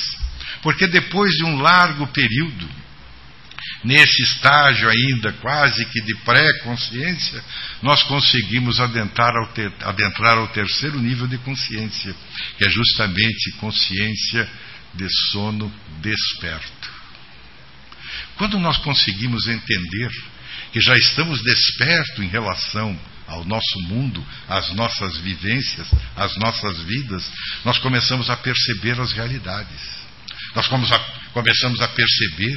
Porque 0.62 0.88
depois 0.88 1.32
de 1.34 1.46
um 1.46 1.62
largo 1.62 2.08
período, 2.08 2.70
nesse 3.84 4.24
estágio 4.24 4.90
ainda 4.90 5.32
quase 5.34 5.86
que 5.86 6.02
de 6.02 6.16
pré-consciência, 6.24 7.44
nós 7.82 8.04
conseguimos 8.04 8.80
adentrar 8.80 9.34
ao, 9.36 9.48
ter, 9.54 9.72
adentrar 9.82 10.38
ao 10.38 10.48
terceiro 10.50 11.00
nível 11.00 11.28
de 11.28 11.38
consciência, 11.40 12.16
que 12.58 12.66
é 12.66 12.70
justamente 12.70 13.52
consciência 13.60 14.50
de 14.94 15.08
sono 15.32 15.72
desperto. 16.02 17.00
Quando 18.38 18.60
nós 18.60 18.78
conseguimos 18.78 19.48
entender 19.48 20.10
que 20.72 20.82
já 20.82 20.96
estamos 20.96 21.42
despertos 21.44 22.20
em 22.20 22.28
relação 22.28 22.98
ao 23.30 23.46
nosso 23.46 23.80
mundo, 23.84 24.26
às 24.48 24.74
nossas 24.74 25.18
vivências, 25.18 25.88
às 26.16 26.36
nossas 26.38 26.82
vidas, 26.82 27.32
nós 27.64 27.78
começamos 27.78 28.30
a 28.30 28.36
perceber 28.36 29.00
as 29.00 29.12
realidades. 29.12 30.00
Nós 30.56 30.68
começamos 31.34 31.80
a 31.80 31.88
perceber 31.88 32.56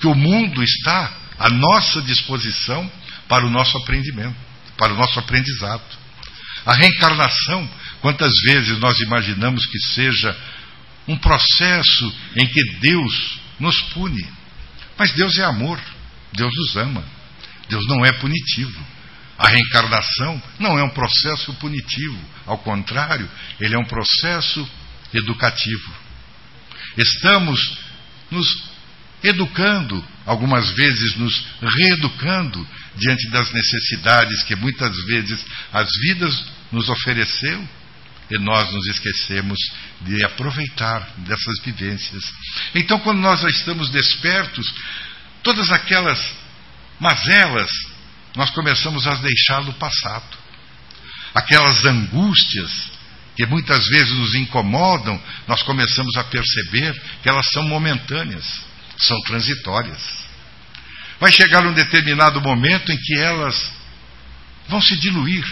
que 0.00 0.06
o 0.06 0.14
mundo 0.14 0.62
está 0.62 1.12
à 1.38 1.50
nossa 1.50 2.00
disposição 2.02 2.90
para 3.28 3.44
o 3.44 3.50
nosso 3.50 3.76
aprendimento, 3.78 4.36
para 4.78 4.92
o 4.92 4.96
nosso 4.96 5.18
aprendizado. 5.18 5.82
A 6.64 6.74
reencarnação, 6.74 7.68
quantas 8.00 8.32
vezes 8.46 8.78
nós 8.78 8.98
imaginamos 9.00 9.66
que 9.66 9.78
seja 9.92 10.36
um 11.08 11.16
processo 11.16 12.14
em 12.36 12.46
que 12.46 12.64
Deus 12.80 13.40
nos 13.58 13.80
pune. 13.92 14.24
Mas 14.96 15.12
Deus 15.12 15.36
é 15.38 15.44
amor, 15.44 15.80
Deus 16.32 16.52
nos 16.54 16.76
ama, 16.76 17.04
Deus 17.68 17.84
não 17.88 18.04
é 18.04 18.12
punitivo. 18.12 18.86
A 19.42 19.48
reencarnação 19.48 20.40
não 20.60 20.78
é 20.78 20.84
um 20.84 20.90
processo 20.90 21.52
punitivo, 21.54 22.16
ao 22.46 22.58
contrário, 22.58 23.28
ele 23.60 23.74
é 23.74 23.78
um 23.78 23.84
processo 23.84 24.70
educativo. 25.12 25.92
Estamos 26.96 27.58
nos 28.30 28.70
educando, 29.24 30.04
algumas 30.24 30.70
vezes 30.70 31.16
nos 31.16 31.44
reeducando 31.60 32.64
diante 32.94 33.30
das 33.30 33.52
necessidades 33.52 34.44
que 34.44 34.54
muitas 34.54 34.96
vezes 35.06 35.44
as 35.72 35.88
vidas 36.02 36.44
nos 36.70 36.88
ofereceu 36.88 37.68
e 38.30 38.38
nós 38.38 38.72
nos 38.72 38.86
esquecemos 38.86 39.58
de 40.02 40.24
aproveitar 40.24 41.14
dessas 41.18 41.58
vivências. 41.64 42.22
Então, 42.76 43.00
quando 43.00 43.18
nós 43.18 43.40
já 43.40 43.48
estamos 43.48 43.90
despertos, 43.90 44.72
todas 45.42 45.68
aquelas 45.72 46.32
mazelas 47.00 47.91
nós 48.36 48.50
começamos 48.50 49.06
a 49.06 49.14
deixar 49.16 49.62
no 49.62 49.72
passado. 49.74 50.38
Aquelas 51.34 51.84
angústias 51.84 52.90
que 53.36 53.46
muitas 53.46 53.86
vezes 53.88 54.12
nos 54.12 54.34
incomodam, 54.34 55.20
nós 55.48 55.62
começamos 55.62 56.16
a 56.16 56.24
perceber 56.24 56.92
que 57.22 57.28
elas 57.28 57.46
são 57.52 57.62
momentâneas, 57.64 58.44
são 58.98 59.18
transitórias. 59.22 60.22
Vai 61.18 61.32
chegar 61.32 61.66
um 61.66 61.72
determinado 61.72 62.40
momento 62.40 62.92
em 62.92 62.98
que 62.98 63.18
elas 63.18 63.72
vão 64.68 64.80
se 64.80 64.96
diluir. 64.96 65.44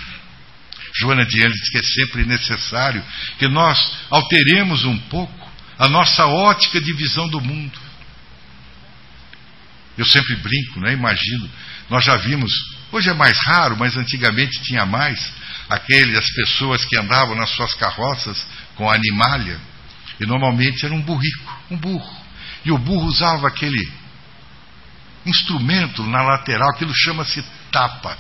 Joana 0.99 1.25
de 1.25 1.41
Anjos 1.43 1.59
diz 1.61 1.71
que 1.71 1.79
é 1.79 1.83
sempre 1.83 2.25
necessário 2.25 3.03
que 3.39 3.49
nós 3.49 3.79
alteremos 4.11 4.85
um 4.85 4.99
pouco 4.99 5.51
a 5.79 5.89
nossa 5.89 6.27
ótica 6.27 6.81
de 6.81 6.93
visão 6.93 7.29
do 7.29 7.41
mundo. 7.41 7.79
Eu 10.01 10.07
sempre 10.07 10.35
brinco, 10.37 10.81
né? 10.81 10.95
imagino. 10.95 11.47
Nós 11.91 12.03
já 12.03 12.17
vimos, 12.17 12.51
hoje 12.91 13.11
é 13.11 13.13
mais 13.13 13.37
raro, 13.45 13.77
mas 13.77 13.99
antigamente 13.99 14.63
tinha 14.63 14.87
mais, 14.87 15.31
aquelas 15.69 16.25
pessoas 16.33 16.87
que 16.87 16.97
andavam 16.97 17.37
nas 17.37 17.51
suas 17.51 17.75
carroças 17.75 18.47
com 18.77 18.91
animalha, 18.91 19.61
e 20.19 20.25
normalmente 20.25 20.87
era 20.87 20.95
um 20.95 21.03
burrico, 21.03 21.55
um 21.71 21.77
burro. 21.77 22.17
E 22.65 22.73
o 22.73 22.79
burro 22.79 23.05
usava 23.09 23.47
aquele 23.47 23.93
instrumento 25.27 26.03
na 26.05 26.23
lateral, 26.23 26.71
aquilo 26.71 26.95
chama-se 26.95 27.45
tapa. 27.71 28.17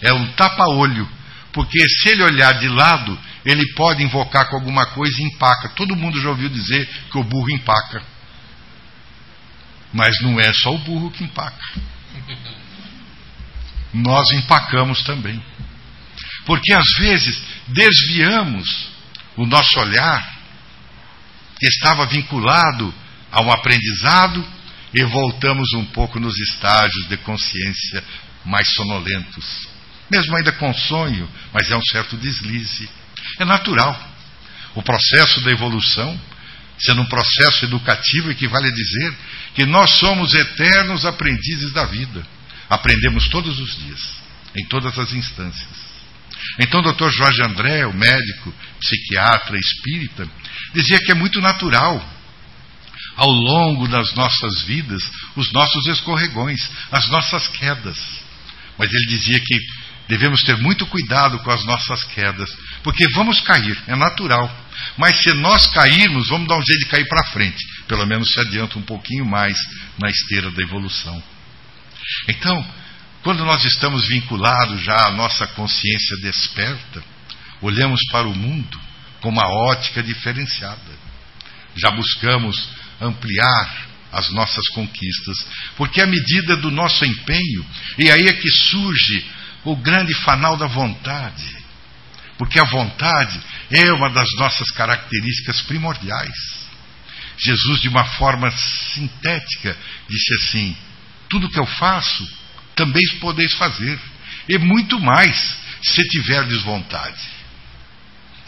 É 0.00 0.12
um 0.12 0.30
tapa-olho, 0.34 1.08
porque 1.52 1.80
se 1.88 2.10
ele 2.10 2.22
olhar 2.22 2.52
de 2.60 2.68
lado, 2.68 3.18
ele 3.44 3.66
pode 3.74 4.04
invocar 4.04 4.48
com 4.48 4.58
alguma 4.58 4.86
coisa 4.86 5.20
e 5.20 5.24
empaca. 5.24 5.70
Todo 5.70 5.96
mundo 5.96 6.20
já 6.20 6.28
ouviu 6.28 6.48
dizer 6.48 6.88
que 7.10 7.18
o 7.18 7.24
burro 7.24 7.50
empaca. 7.50 8.11
Mas 9.92 10.20
não 10.20 10.40
é 10.40 10.52
só 10.52 10.74
o 10.74 10.78
burro 10.78 11.10
que 11.10 11.24
empaca. 11.24 11.64
Nós 13.92 14.30
empacamos 14.32 15.02
também. 15.02 15.42
Porque 16.46 16.72
às 16.72 16.86
vezes 16.98 17.42
desviamos 17.68 18.88
o 19.36 19.46
nosso 19.46 19.78
olhar, 19.78 20.40
que 21.58 21.66
estava 21.66 22.06
vinculado 22.06 22.92
a 23.30 23.40
um 23.42 23.52
aprendizado, 23.52 24.44
e 24.94 25.02
voltamos 25.04 25.72
um 25.74 25.84
pouco 25.86 26.20
nos 26.20 26.38
estágios 26.38 27.08
de 27.08 27.16
consciência 27.18 28.04
mais 28.44 28.68
sonolentos. 28.74 29.68
Mesmo 30.10 30.36
ainda 30.36 30.52
com 30.52 30.72
sonho, 30.74 31.28
mas 31.52 31.70
é 31.70 31.76
um 31.76 31.82
certo 31.82 32.16
deslize. 32.16 32.88
É 33.38 33.44
natural. 33.44 33.98
O 34.74 34.82
processo 34.82 35.40
da 35.40 35.50
evolução, 35.50 36.20
sendo 36.84 37.02
um 37.02 37.06
processo 37.06 37.64
educativo, 37.64 38.30
equivale 38.30 38.68
a 38.68 38.72
dizer 38.72 39.16
que 39.54 39.64
nós 39.64 39.98
somos 39.98 40.34
eternos 40.34 41.04
aprendizes 41.04 41.72
da 41.72 41.84
vida. 41.84 42.26
Aprendemos 42.68 43.28
todos 43.28 43.58
os 43.58 43.76
dias, 43.78 44.00
em 44.56 44.66
todas 44.66 44.98
as 44.98 45.12
instâncias. 45.12 45.92
Então, 46.58 46.80
o 46.80 46.92
Dr. 46.92 47.10
Jorge 47.10 47.42
André, 47.42 47.86
o 47.86 47.94
médico, 47.94 48.52
psiquiatra, 48.80 49.56
espírita, 49.56 50.28
dizia 50.74 50.98
que 50.98 51.12
é 51.12 51.14
muito 51.14 51.40
natural, 51.40 52.02
ao 53.16 53.30
longo 53.30 53.86
das 53.88 54.12
nossas 54.14 54.62
vidas, 54.62 55.02
os 55.36 55.52
nossos 55.52 55.86
escorregões, 55.86 56.60
as 56.90 57.08
nossas 57.08 57.46
quedas. 57.48 57.98
Mas 58.78 58.92
ele 58.92 59.06
dizia 59.06 59.38
que 59.38 59.60
devemos 60.08 60.42
ter 60.42 60.56
muito 60.58 60.86
cuidado 60.86 61.38
com 61.40 61.50
as 61.50 61.64
nossas 61.64 62.04
quedas, 62.04 62.50
porque 62.82 63.06
vamos 63.08 63.40
cair, 63.40 63.80
é 63.86 63.96
natural. 63.96 64.50
Mas 64.96 65.22
se 65.22 65.32
nós 65.34 65.66
cairmos, 65.68 66.28
vamos 66.28 66.48
dar 66.48 66.56
um 66.56 66.64
jeito 66.64 66.80
de 66.80 66.90
cair 66.90 67.06
para 67.08 67.26
frente, 67.30 67.64
pelo 67.86 68.06
menos 68.06 68.32
se 68.32 68.40
adianta 68.40 68.78
um 68.78 68.82
pouquinho 68.82 69.24
mais 69.24 69.56
na 69.98 70.08
esteira 70.10 70.50
da 70.50 70.62
evolução. 70.62 71.22
Então, 72.28 72.64
quando 73.22 73.44
nós 73.44 73.64
estamos 73.64 74.08
vinculados 74.08 74.82
já 74.82 75.06
à 75.06 75.10
nossa 75.12 75.46
consciência 75.48 76.16
desperta, 76.18 77.02
olhamos 77.60 78.00
para 78.10 78.26
o 78.26 78.34
mundo 78.34 78.80
com 79.20 79.28
uma 79.28 79.46
ótica 79.70 80.02
diferenciada. 80.02 81.00
Já 81.76 81.90
buscamos 81.90 82.68
ampliar 83.00 83.92
as 84.12 84.30
nossas 84.30 84.68
conquistas, 84.74 85.46
porque 85.76 86.00
à 86.00 86.06
medida 86.06 86.56
do 86.56 86.70
nosso 86.70 87.04
empenho, 87.04 87.64
e 87.98 88.10
aí 88.10 88.28
é 88.28 88.32
que 88.34 88.50
surge 88.50 89.24
o 89.64 89.76
grande 89.76 90.14
fanal 90.14 90.56
da 90.56 90.66
vontade, 90.66 91.56
porque 92.38 92.58
a 92.58 92.64
vontade 92.64 93.40
é 93.70 93.92
uma 93.92 94.10
das 94.10 94.28
nossas 94.38 94.70
características 94.70 95.62
primordiais. 95.62 96.62
Jesus, 97.38 97.80
de 97.80 97.88
uma 97.88 98.04
forma 98.04 98.50
sintética, 98.50 99.76
disse 100.08 100.34
assim: 100.34 100.76
Tudo 101.28 101.48
que 101.48 101.58
eu 101.58 101.66
faço, 101.66 102.28
também 102.74 103.02
podeis 103.20 103.52
fazer, 103.54 103.98
e 104.48 104.58
muito 104.58 105.00
mais, 105.00 105.56
se 105.82 106.02
tiverdes 106.08 106.62
vontade. 106.62 107.22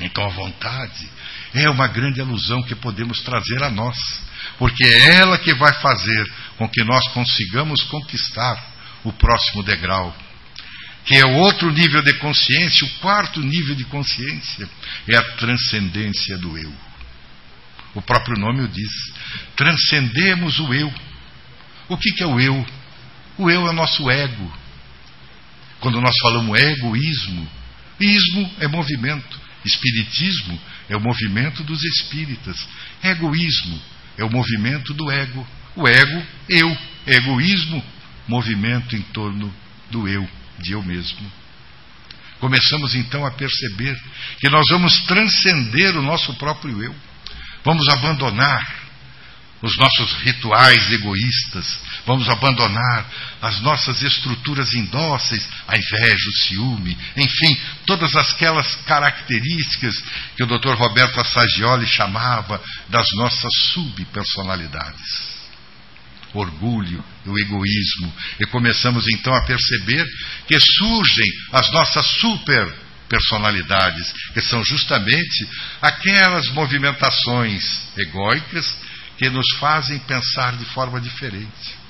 Então 0.00 0.24
a 0.24 0.30
vontade 0.30 1.08
é 1.54 1.70
uma 1.70 1.86
grande 1.86 2.20
alusão 2.20 2.62
que 2.62 2.74
podemos 2.74 3.20
trazer 3.20 3.62
a 3.62 3.70
nós, 3.70 3.96
porque 4.58 4.84
é 4.84 5.16
ela 5.16 5.38
que 5.38 5.54
vai 5.54 5.72
fazer 5.74 6.32
com 6.56 6.68
que 6.68 6.82
nós 6.84 7.06
consigamos 7.08 7.82
conquistar 7.84 8.72
o 9.04 9.12
próximo 9.12 9.62
degrau, 9.62 10.14
que 11.04 11.16
é 11.16 11.26
outro 11.26 11.70
nível 11.70 12.02
de 12.02 12.14
consciência, 12.14 12.86
o 12.86 12.90
quarto 13.00 13.40
nível 13.40 13.74
de 13.74 13.84
consciência, 13.84 14.68
é 15.08 15.16
a 15.16 15.22
transcendência 15.36 16.38
do 16.38 16.56
eu. 16.56 16.72
O 17.94 18.02
próprio 18.02 18.38
nome 18.38 18.62
o 18.62 18.68
diz. 18.68 18.90
Transcendemos 19.54 20.58
o 20.58 20.72
eu. 20.72 20.92
O 21.88 21.96
que, 21.96 22.10
que 22.12 22.22
é 22.22 22.26
o 22.26 22.40
eu? 22.40 22.66
O 23.36 23.50
eu 23.50 23.66
é 23.66 23.70
o 23.70 23.74
nosso 23.74 24.10
ego. 24.10 24.52
Quando 25.80 26.00
nós 26.00 26.16
falamos 26.22 26.58
egoísmo, 26.58 27.48
ismo 28.00 28.50
é 28.58 28.66
movimento, 28.66 29.38
espiritismo 29.64 30.58
é 30.88 30.96
o 30.96 31.00
movimento 31.00 31.62
dos 31.62 31.82
espíritas, 31.82 32.66
egoísmo 33.02 33.80
é 34.16 34.24
o 34.24 34.30
movimento 34.30 34.94
do 34.94 35.10
ego. 35.10 35.46
O 35.76 35.86
ego, 35.86 36.22
eu, 36.48 36.76
egoísmo, 37.06 37.84
movimento 38.26 38.96
em 38.96 39.02
torno 39.02 39.54
do 39.90 40.08
eu, 40.08 40.26
de 40.58 40.72
eu 40.72 40.82
mesmo. 40.82 41.30
Começamos 42.40 42.94
então 42.94 43.24
a 43.24 43.30
perceber 43.30 43.98
que 44.38 44.48
nós 44.48 44.64
vamos 44.70 45.02
transcender 45.04 45.96
o 45.96 46.02
nosso 46.02 46.34
próprio 46.34 46.82
eu, 46.82 46.94
vamos 47.64 47.88
abandonar 47.88 48.84
os 49.62 49.78
nossos 49.78 50.12
rituais 50.22 50.92
egoístas, 50.92 51.80
vamos 52.04 52.28
abandonar 52.28 53.10
as 53.40 53.60
nossas 53.62 54.02
estruturas 54.02 54.74
indóceis, 54.74 55.48
a 55.66 55.74
inveja, 55.76 56.28
o 56.28 56.42
ciúme, 56.42 56.98
enfim, 57.16 57.58
todas 57.86 58.14
aquelas 58.14 58.76
características 58.82 59.94
que 60.36 60.42
o 60.42 60.46
Dr. 60.46 60.74
Roberto 60.74 61.18
Assagioli 61.18 61.86
chamava 61.86 62.62
das 62.90 63.06
nossas 63.14 63.52
subpersonalidades. 63.72 65.33
Orgulho, 66.34 67.04
o 67.24 67.38
egoísmo, 67.38 68.12
e 68.40 68.46
começamos 68.46 69.06
então 69.08 69.34
a 69.34 69.42
perceber 69.42 70.06
que 70.46 70.58
surgem 70.60 71.26
as 71.52 71.70
nossas 71.72 72.06
super 72.20 72.84
personalidades, 73.08 74.12
que 74.32 74.40
são 74.40 74.64
justamente 74.64 75.48
aquelas 75.80 76.48
movimentações 76.48 77.62
egóicas 77.96 78.76
que 79.16 79.30
nos 79.30 79.46
fazem 79.60 79.98
pensar 80.00 80.56
de 80.56 80.64
forma 80.66 81.00
diferente. 81.00 81.84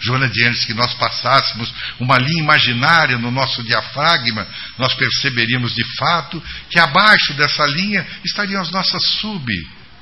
Joana 0.00 0.28
de 0.28 0.66
que 0.66 0.74
nós 0.74 0.92
passássemos 0.94 1.72
uma 1.98 2.18
linha 2.18 2.42
imaginária 2.42 3.16
no 3.16 3.30
nosso 3.30 3.62
diafragma, 3.62 4.46
nós 4.78 4.94
perceberíamos 4.94 5.74
de 5.74 5.84
fato 5.96 6.42
que 6.68 6.78
abaixo 6.78 7.32
dessa 7.34 7.64
linha 7.66 8.06
estariam 8.24 8.60
as 8.60 8.70
nossas 8.70 9.02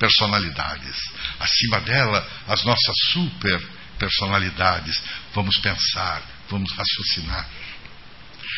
subpersonalidades. 0.03 0.95
Acima 1.39 1.79
dela, 1.81 2.27
as 2.47 2.63
nossas 2.63 2.95
superpersonalidades. 3.11 5.01
Vamos 5.33 5.57
pensar, 5.57 6.21
vamos 6.49 6.71
raciocinar. 6.71 7.47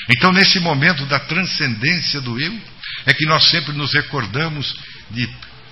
Então, 0.10 0.32
nesse 0.32 0.60
momento 0.60 1.06
da 1.06 1.20
transcendência 1.20 2.22
do 2.22 2.40
eu, 2.40 2.62
é 3.06 3.14
que 3.14 3.26
nós 3.26 3.50
sempre 3.50 3.74
nos 3.74 3.94
recordamos 3.94 4.76
de 5.12 5.28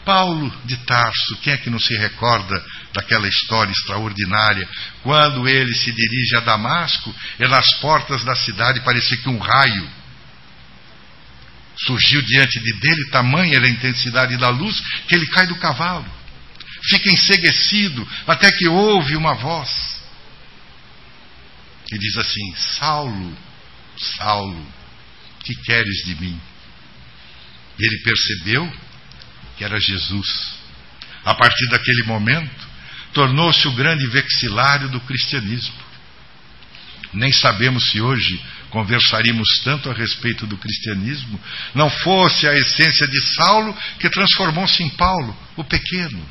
Paulo 0.05 0.53
de 0.65 0.75
Tarso, 0.77 1.37
quem 1.41 1.53
é 1.53 1.57
que 1.57 1.69
não 1.69 1.79
se 1.79 1.95
recorda 1.95 2.61
daquela 2.93 3.27
história 3.27 3.71
extraordinária? 3.71 4.67
Quando 5.01 5.47
ele 5.47 5.73
se 5.73 5.91
dirige 5.91 6.35
a 6.35 6.41
Damasco, 6.41 7.13
e 7.39 7.47
nas 7.47 7.65
portas 7.79 8.23
da 8.23 8.35
cidade 8.35 8.81
parecia 8.81 9.17
que 9.17 9.29
um 9.29 9.37
raio 9.37 10.02
surgiu 11.77 12.21
diante 12.21 12.59
de 12.59 12.79
dele, 12.79 13.09
tamanha 13.09 13.55
era 13.55 13.65
a 13.65 13.69
intensidade 13.69 14.37
da 14.37 14.49
luz, 14.49 14.79
que 15.07 15.15
ele 15.15 15.27
cai 15.27 15.47
do 15.47 15.55
cavalo. 15.55 16.05
Fica 16.83 17.09
enseguecido, 17.09 18.07
até 18.27 18.51
que 18.51 18.67
ouve 18.67 19.15
uma 19.15 19.33
voz. 19.35 19.69
E 21.91 21.97
diz 21.97 22.17
assim: 22.17 22.55
Saulo, 22.55 23.37
Saulo, 23.97 24.67
que 25.43 25.55
queres 25.63 26.05
de 26.05 26.15
mim? 26.15 26.39
E 27.79 27.85
ele 27.85 27.97
percebeu 28.03 28.71
que 29.57 29.63
era 29.63 29.79
Jesus. 29.79 30.55
A 31.25 31.33
partir 31.33 31.69
daquele 31.69 32.03
momento, 32.03 32.67
tornou-se 33.13 33.65
o 33.67 33.71
grande 33.73 34.05
vexilário 34.07 34.89
do 34.89 34.99
cristianismo. 35.01 35.75
Nem 37.13 37.31
sabemos 37.31 37.91
se 37.91 38.01
hoje 38.01 38.43
conversaríamos 38.73 39.47
tanto 39.63 39.87
a 39.87 39.93
respeito 39.93 40.47
do 40.47 40.57
cristianismo, 40.57 41.39
não 41.75 41.91
fosse 41.91 42.47
a 42.47 42.53
essência 42.55 43.07
de 43.07 43.21
Saulo 43.35 43.77
que 43.99 44.09
transformou-se 44.09 44.81
em 44.81 44.89
Paulo, 44.89 45.37
o 45.55 45.63
pequeno. 45.63 46.27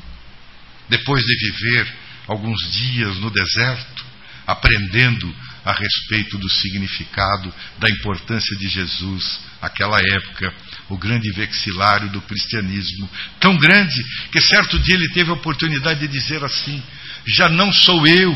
Depois 0.89 1.23
de 1.23 1.35
viver 1.37 1.95
alguns 2.27 2.59
dias 2.69 3.15
no 3.19 3.31
deserto, 3.31 4.05
aprendendo 4.45 5.33
a 5.63 5.71
respeito 5.71 6.37
do 6.37 6.49
significado, 6.49 7.53
da 7.79 7.89
importância 7.89 8.57
de 8.57 8.67
Jesus, 8.67 9.39
aquela 9.61 9.97
época, 10.01 10.53
o 10.89 10.97
grande 10.97 11.31
vexilário 11.31 12.09
do 12.09 12.21
cristianismo, 12.23 13.09
tão 13.39 13.57
grande 13.57 14.03
que 14.33 14.41
certo 14.41 14.77
dia 14.79 14.95
ele 14.95 15.13
teve 15.13 15.29
a 15.29 15.35
oportunidade 15.35 16.01
de 16.01 16.09
dizer 16.09 16.43
assim: 16.43 16.83
Já 17.25 17.47
não 17.47 17.71
sou 17.71 18.05
eu 18.05 18.35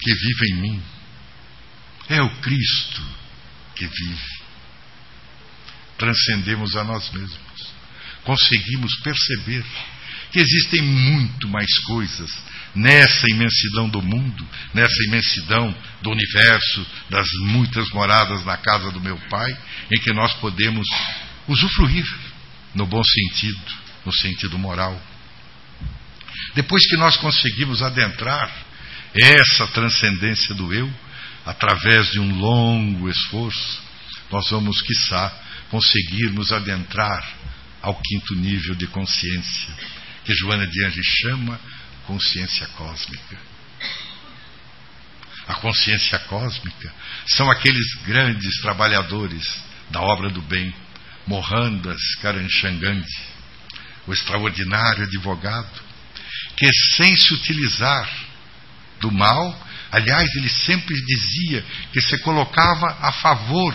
que 0.00 0.14
vivo 0.14 0.44
em 0.52 0.54
mim, 0.62 0.82
é 2.08 2.20
o 2.22 2.30
Cristo 2.40 3.02
que 3.76 3.86
vive. 3.86 4.44
Transcendemos 5.98 6.76
a 6.76 6.84
nós 6.84 7.10
mesmos, 7.12 7.72
conseguimos 8.24 8.94
perceber 9.00 9.64
que 10.32 10.40
existem 10.40 10.82
muito 10.82 11.48
mais 11.48 11.72
coisas 11.86 12.30
nessa 12.74 13.30
imensidão 13.30 13.88
do 13.88 14.02
mundo, 14.02 14.46
nessa 14.74 15.04
imensidão 15.06 15.74
do 16.02 16.10
universo, 16.10 16.86
das 17.08 17.28
muitas 17.42 17.88
moradas 17.90 18.44
na 18.44 18.56
casa 18.56 18.90
do 18.90 19.00
meu 19.00 19.16
Pai, 19.30 19.56
em 19.92 20.00
que 20.00 20.12
nós 20.12 20.34
podemos 20.34 20.86
usufruir 21.46 22.04
no 22.74 22.84
bom 22.86 23.02
sentido, 23.04 23.72
no 24.04 24.12
sentido 24.12 24.58
moral. 24.58 25.00
Depois 26.54 26.84
que 26.88 26.96
nós 26.96 27.16
conseguimos 27.16 27.80
adentrar 27.80 28.50
essa 29.14 29.68
transcendência 29.68 30.54
do 30.54 30.74
eu, 30.74 30.92
através 31.44 32.10
de 32.10 32.20
um 32.20 32.38
longo 32.38 33.08
esforço, 33.08 33.82
nós 34.30 34.50
vamos, 34.50 34.80
quiçá, 34.82 35.32
conseguirmos 35.70 36.52
adentrar 36.52 37.22
ao 37.82 37.94
quinto 38.00 38.34
nível 38.36 38.74
de 38.74 38.86
consciência, 38.86 39.74
que 40.24 40.34
Joana 40.34 40.66
de 40.66 41.02
chama 41.02 41.60
consciência 42.06 42.66
cósmica. 42.68 43.38
A 45.46 45.54
consciência 45.54 46.18
cósmica 46.20 46.92
são 47.26 47.50
aqueles 47.50 47.86
grandes 48.06 48.60
trabalhadores 48.62 49.44
da 49.90 50.00
obra 50.00 50.30
do 50.30 50.40
bem, 50.42 50.74
Mohandas 51.26 52.00
Karamchand, 52.20 53.04
o 54.06 54.12
extraordinário 54.12 55.04
advogado, 55.04 55.82
que 56.56 56.68
sem 56.96 57.16
se 57.16 57.34
utilizar 57.34 58.10
do 59.00 59.10
mal, 59.10 59.63
aliás, 59.94 60.28
ele 60.36 60.48
sempre 60.48 60.94
dizia 60.94 61.64
que 61.92 62.00
se 62.00 62.18
colocava 62.22 62.98
a 63.00 63.12
favor 63.12 63.74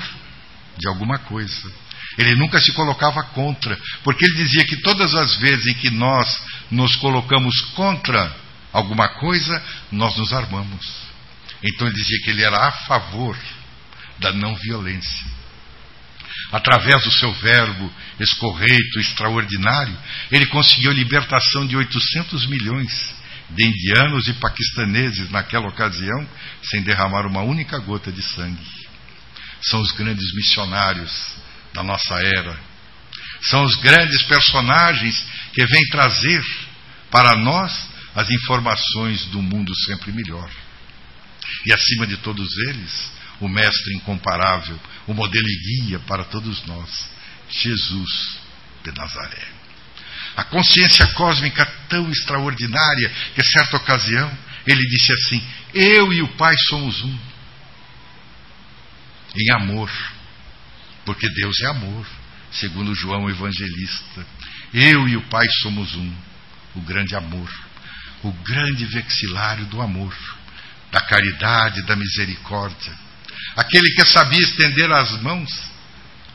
de 0.78 0.88
alguma 0.88 1.18
coisa. 1.20 1.72
Ele 2.18 2.36
nunca 2.36 2.60
se 2.60 2.74
colocava 2.74 3.24
contra, 3.24 3.80
porque 4.04 4.26
ele 4.26 4.36
dizia 4.36 4.66
que 4.66 4.78
todas 4.82 5.16
as 5.16 5.38
vezes 5.38 5.68
em 5.68 5.74
que 5.76 5.90
nós 5.90 6.28
nos 6.70 6.96
colocamos 6.98 7.56
contra 7.76 8.36
alguma 8.74 9.08
coisa, 9.08 9.64
nós 9.92 10.18
nos 10.18 10.34
armamos. 10.34 10.86
Então 11.64 11.88
ele 11.88 11.96
dizia 11.96 12.20
que 12.24 12.30
ele 12.30 12.44
era 12.44 12.68
a 12.68 12.72
favor 12.72 13.38
da 14.20 14.34
não 14.34 14.56
violência. 14.56 15.40
Através 16.52 17.04
do 17.04 17.12
seu 17.12 17.32
verbo 17.34 17.94
escorreito, 18.20 19.00
extraordinário, 19.00 19.98
ele 20.32 20.48
conseguiu 20.48 20.92
a 20.92 20.94
libertação 20.94 21.66
de 21.66 21.78
800 21.78 22.48
milhões 22.48 23.19
de 23.50 23.66
indianos 23.66 24.28
e 24.28 24.34
paquistaneses 24.34 25.30
naquela 25.30 25.68
ocasião, 25.68 26.28
sem 26.64 26.82
derramar 26.84 27.26
uma 27.26 27.42
única 27.42 27.80
gota 27.80 28.12
de 28.12 28.22
sangue. 28.22 28.68
São 29.62 29.82
os 29.82 29.92
grandes 29.92 30.34
missionários 30.36 31.36
da 31.74 31.84
nossa 31.84 32.16
era. 32.16 32.60
São 33.42 33.64
os 33.64 33.76
grandes 33.78 34.22
personagens 34.24 35.26
que 35.54 35.66
vêm 35.66 35.88
trazer 35.90 36.44
para 37.10 37.36
nós 37.38 37.90
as 38.16 38.30
informações 38.30 39.26
do 39.26 39.42
mundo 39.42 39.74
sempre 39.86 40.12
melhor. 40.12 40.50
E 41.66 41.74
acima 41.74 42.06
de 42.06 42.18
todos 42.18 42.48
eles, 42.70 43.12
o 43.40 43.48
Mestre 43.48 43.96
incomparável, 43.96 44.80
o 45.08 45.14
modelo 45.14 45.48
e 45.48 45.82
guia 45.82 46.00
para 46.00 46.24
todos 46.26 46.66
nós, 46.66 47.10
Jesus 47.50 48.40
de 48.84 48.92
Nazaré. 48.92 49.48
A 50.36 50.44
consciência 50.44 51.08
cósmica 51.14 51.66
tão 51.90 52.10
extraordinária 52.10 53.12
que, 53.36 53.44
certa 53.44 53.78
ocasião, 53.78 54.38
ele 54.66 54.82
disse 54.88 55.12
assim: 55.12 55.44
Eu 55.74 56.14
e 56.14 56.22
o 56.22 56.28
Pai 56.36 56.56
somos 56.70 57.02
um. 57.02 57.20
Em 59.36 59.52
amor, 59.54 59.92
porque 61.06 61.30
Deus 61.30 61.60
é 61.62 61.68
amor, 61.68 62.06
segundo 62.52 62.96
João 62.96 63.30
Evangelista. 63.30 64.26
Eu 64.74 65.08
e 65.08 65.18
o 65.18 65.22
Pai 65.24 65.46
somos 65.62 65.94
um, 65.96 66.16
o 66.76 66.82
grande 66.82 67.16
amor, 67.16 67.50
o 68.24 68.32
grande 68.32 68.86
vexilário 68.86 69.66
do 69.66 69.82
amor, 69.82 70.16
da 70.92 71.02
caridade, 71.02 71.86
da 71.86 71.96
misericórdia, 71.96 72.94
aquele 73.56 73.90
que 73.94 74.06
sabia 74.06 74.40
estender 74.40 74.92
as 74.92 75.22
mãos 75.22 75.50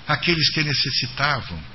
àqueles 0.06 0.50
que 0.50 0.62
necessitavam. 0.62 1.74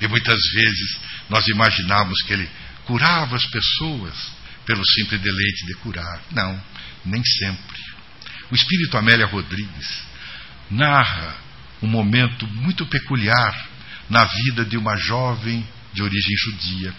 E 0.00 0.06
muitas 0.06 0.38
vezes 0.52 1.00
nós 1.28 1.46
imaginamos 1.48 2.20
que 2.22 2.32
ele 2.32 2.48
curava 2.86 3.36
as 3.36 3.44
pessoas 3.46 4.32
pelo 4.64 4.84
simples 4.84 5.20
deleite 5.20 5.66
de 5.66 5.74
curar. 5.74 6.22
Não, 6.32 6.60
nem 7.04 7.22
sempre. 7.24 7.78
O 8.50 8.54
espírito 8.54 8.96
Amélia 8.96 9.26
Rodrigues 9.26 10.04
narra 10.70 11.36
um 11.82 11.86
momento 11.86 12.46
muito 12.46 12.86
peculiar 12.86 13.68
na 14.08 14.24
vida 14.24 14.64
de 14.64 14.76
uma 14.76 14.96
jovem 14.96 15.66
de 15.92 16.02
origem 16.02 16.36
judia, 16.36 16.94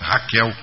Raquel. 0.00 0.54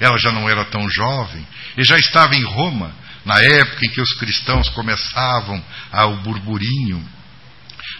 Ela 0.00 0.18
já 0.18 0.32
não 0.32 0.48
era 0.48 0.64
tão 0.64 0.88
jovem 0.90 1.46
e 1.76 1.84
já 1.84 1.96
estava 1.96 2.34
em 2.34 2.42
Roma 2.42 2.94
na 3.24 3.40
época 3.40 3.86
em 3.86 3.90
que 3.90 4.00
os 4.00 4.12
cristãos 4.14 4.68
começavam 4.70 5.62
ao 5.92 6.16
burburinho 6.18 7.06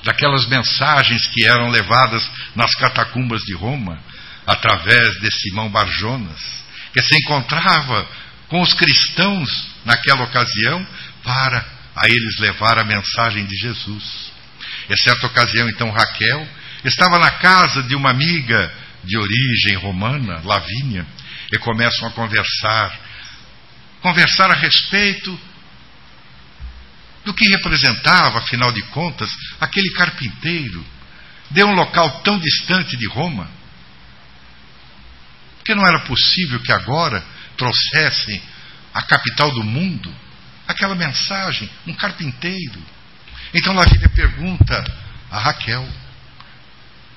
daquelas 0.02 0.46
mensagens 0.48 1.26
que 1.28 1.46
eram 1.46 1.70
levadas 1.70 2.28
nas 2.56 2.74
catacumbas 2.74 3.42
de 3.42 3.54
Roma 3.54 4.02
através 4.46 5.20
de 5.20 5.30
Simão 5.30 5.68
Barjonas, 5.70 6.40
que 6.92 7.02
se 7.02 7.16
encontrava 7.16 8.08
com 8.48 8.60
os 8.60 8.74
cristãos 8.74 9.68
naquela 9.84 10.24
ocasião 10.24 10.86
para 11.22 11.64
a 11.96 12.08
eles 12.08 12.38
levar 12.38 12.78
a 12.78 12.84
mensagem 12.84 13.44
de 13.46 13.56
Jesus. 13.56 14.32
Em 14.90 14.96
certa 14.96 15.26
ocasião, 15.26 15.68
então, 15.68 15.90
Raquel 15.90 16.46
estava 16.84 17.18
na 17.18 17.30
casa 17.30 17.82
de 17.84 17.94
uma 17.94 18.10
amiga 18.10 18.72
de 19.04 19.16
origem 19.18 19.76
romana, 19.76 20.40
Lavínia, 20.44 21.06
e 21.52 21.58
começam 21.58 22.08
a 22.08 22.12
conversar. 22.12 23.00
Conversar 24.00 24.50
a 24.50 24.54
respeito 24.54 25.38
do 27.24 27.32
que 27.32 27.48
representava, 27.50 28.38
afinal 28.38 28.72
de 28.72 28.82
contas, 28.86 29.30
aquele 29.60 29.90
carpinteiro 29.92 30.84
de 31.50 31.62
um 31.62 31.72
local 31.72 32.20
tão 32.22 32.38
distante 32.38 32.96
de 32.96 33.06
Roma. 33.08 33.48
Porque 35.62 35.76
não 35.76 35.86
era 35.86 36.00
possível 36.00 36.60
que 36.60 36.72
agora 36.72 37.24
trouxessem 37.56 38.42
a 38.92 39.00
capital 39.02 39.48
do 39.52 39.62
mundo, 39.62 40.12
aquela 40.66 40.96
mensagem, 40.96 41.70
um 41.86 41.94
carpinteiro. 41.94 42.84
Então 43.54 43.72
Lavínia 43.72 44.08
pergunta 44.08 44.84
a 45.30 45.38
Raquel: 45.38 45.88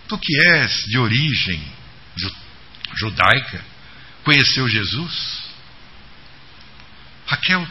Tu 0.08 0.18
que 0.20 0.48
és 0.52 0.72
de 0.86 1.00
origem 1.00 1.60
judaica, 2.96 3.66
conheceu 4.24 4.70
Jesus? 4.70 5.44
Raquel 7.26 7.68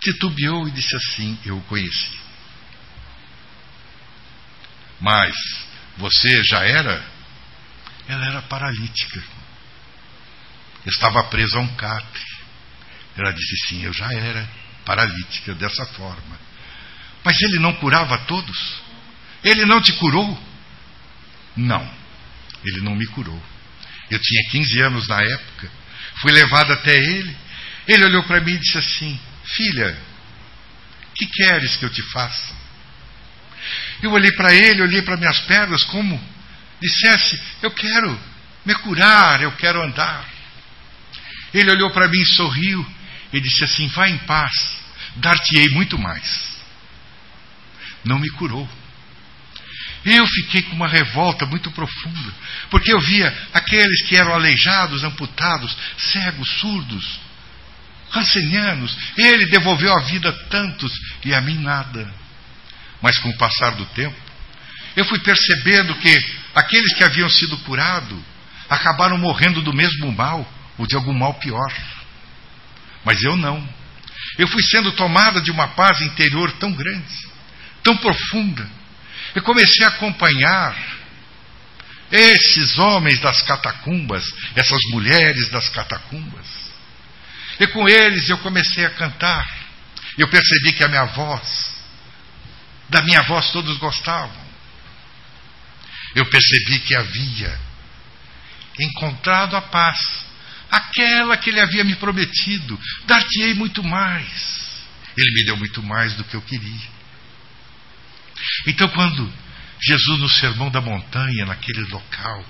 titubeou 0.00 0.66
e 0.66 0.72
disse 0.72 0.96
assim: 0.96 1.38
Eu 1.44 1.58
o 1.58 1.62
conheci. 1.62 2.18
Mas 5.00 5.32
você 5.96 6.42
já 6.42 6.64
era? 6.64 7.15
Ela 8.08 8.26
era 8.26 8.42
paralítica. 8.42 9.22
Estava 10.86 11.24
presa 11.24 11.58
a 11.58 11.60
um 11.60 11.74
catre. 11.74 12.24
Ela 13.16 13.32
disse: 13.32 13.68
Sim, 13.68 13.84
eu 13.84 13.92
já 13.92 14.12
era 14.12 14.48
paralítica 14.84 15.54
dessa 15.54 15.84
forma. 15.86 16.38
Mas 17.24 17.40
ele 17.40 17.58
não 17.58 17.74
curava 17.74 18.18
todos? 18.18 18.82
Ele 19.42 19.64
não 19.64 19.80
te 19.80 19.92
curou? 19.94 20.40
Não, 21.56 21.90
ele 22.64 22.80
não 22.82 22.94
me 22.94 23.06
curou. 23.06 23.42
Eu 24.10 24.18
tinha 24.20 24.50
15 24.50 24.80
anos 24.82 25.08
na 25.08 25.20
época. 25.20 25.70
Fui 26.20 26.30
levado 26.30 26.72
até 26.72 26.96
ele. 26.96 27.36
Ele 27.88 28.04
olhou 28.04 28.22
para 28.24 28.40
mim 28.40 28.52
e 28.52 28.58
disse 28.58 28.78
assim: 28.78 29.20
Filha, 29.44 29.98
que 31.14 31.26
queres 31.26 31.76
que 31.76 31.84
eu 31.84 31.90
te 31.90 32.02
faça? 32.12 32.54
Eu 34.02 34.12
olhei 34.12 34.30
para 34.32 34.54
ele, 34.54 34.82
olhei 34.82 35.02
para 35.02 35.16
minhas 35.16 35.40
pernas, 35.40 35.82
como 35.84 36.35
dissesse: 36.80 37.40
Eu 37.62 37.70
quero 37.70 38.18
me 38.64 38.74
curar, 38.76 39.40
eu 39.42 39.52
quero 39.52 39.82
andar. 39.82 40.24
Ele 41.52 41.70
olhou 41.70 41.90
para 41.90 42.08
mim, 42.08 42.24
sorriu 42.24 42.86
e 43.32 43.40
disse 43.40 43.64
assim: 43.64 43.88
Vá 43.88 44.08
em 44.08 44.18
paz, 44.18 44.52
dar-te-ei 45.16 45.68
muito 45.70 45.98
mais. 45.98 46.56
Não 48.04 48.18
me 48.18 48.28
curou. 48.30 48.68
Eu 50.04 50.24
fiquei 50.28 50.62
com 50.62 50.76
uma 50.76 50.86
revolta 50.86 51.44
muito 51.46 51.68
profunda, 51.72 52.32
porque 52.70 52.92
eu 52.92 53.00
via 53.00 53.36
aqueles 53.52 54.06
que 54.06 54.16
eram 54.16 54.32
aleijados, 54.32 55.02
amputados, 55.02 55.76
cegos, 55.98 56.48
surdos, 56.60 57.20
rancenianos. 58.10 58.96
Ele 59.18 59.46
devolveu 59.46 59.92
a 59.92 60.02
vida 60.02 60.28
a 60.28 60.48
tantos 60.48 60.92
e 61.24 61.34
a 61.34 61.40
mim 61.40 61.58
nada. 61.58 62.08
Mas 63.02 63.18
com 63.18 63.28
o 63.30 63.36
passar 63.36 63.74
do 63.74 63.84
tempo, 63.86 64.16
eu 64.94 65.04
fui 65.04 65.18
percebendo 65.18 65.94
que 65.96 66.35
aqueles 66.56 66.94
que 66.96 67.04
haviam 67.04 67.28
sido 67.28 67.58
curados 67.58 68.18
acabaram 68.68 69.18
morrendo 69.18 69.60
do 69.60 69.74
mesmo 69.74 70.10
mal 70.10 70.50
ou 70.78 70.86
de 70.86 70.96
algum 70.96 71.12
mal 71.12 71.34
pior. 71.34 71.72
Mas 73.04 73.22
eu 73.22 73.36
não. 73.36 73.68
Eu 74.38 74.48
fui 74.48 74.62
sendo 74.62 74.90
tomada 74.92 75.40
de 75.40 75.50
uma 75.50 75.68
paz 75.68 76.00
interior 76.00 76.50
tão 76.52 76.72
grande, 76.72 77.28
tão 77.82 77.96
profunda. 77.98 78.68
Eu 79.34 79.42
comecei 79.42 79.84
a 79.84 79.88
acompanhar 79.88 80.74
esses 82.10 82.78
homens 82.78 83.20
das 83.20 83.42
catacumbas, 83.42 84.24
essas 84.54 84.80
mulheres 84.90 85.50
das 85.50 85.68
catacumbas. 85.68 86.46
E 87.60 87.66
com 87.68 87.86
eles 87.86 88.28
eu 88.30 88.38
comecei 88.38 88.84
a 88.84 88.90
cantar. 88.90 89.46
Eu 90.16 90.28
percebi 90.28 90.72
que 90.72 90.84
a 90.84 90.88
minha 90.88 91.04
voz, 91.04 91.76
da 92.88 93.02
minha 93.02 93.22
voz 93.22 93.50
todos 93.50 93.76
gostavam. 93.76 94.45
Eu 96.16 96.24
percebi 96.24 96.80
que 96.80 96.96
havia 96.96 97.60
encontrado 98.80 99.54
a 99.54 99.60
paz, 99.60 99.98
aquela 100.70 101.36
que 101.36 101.50
ele 101.50 101.60
havia 101.60 101.84
me 101.84 101.94
prometido. 101.96 102.80
Dar-te-ei 103.06 103.52
muito 103.52 103.84
mais. 103.84 104.66
Ele 105.14 105.30
me 105.34 105.44
deu 105.44 105.56
muito 105.58 105.82
mais 105.82 106.14
do 106.14 106.24
que 106.24 106.34
eu 106.34 106.40
queria. 106.40 106.88
Então, 108.66 108.88
quando 108.88 109.30
Jesus, 109.80 110.18
no 110.18 110.30
Sermão 110.30 110.70
da 110.70 110.80
Montanha, 110.80 111.44
naquele 111.44 111.82
local 111.82 112.44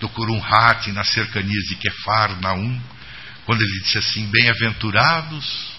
do 0.00 0.08
Curum 0.10 0.42
Hati, 0.44 0.92
nas 0.92 1.08
cercanias 1.08 1.64
de 1.64 1.76
Kefar, 1.76 2.38
Naum, 2.42 2.78
quando 3.46 3.62
ele 3.62 3.80
disse 3.80 3.96
assim: 3.96 4.26
Bem-aventurados 4.26 5.72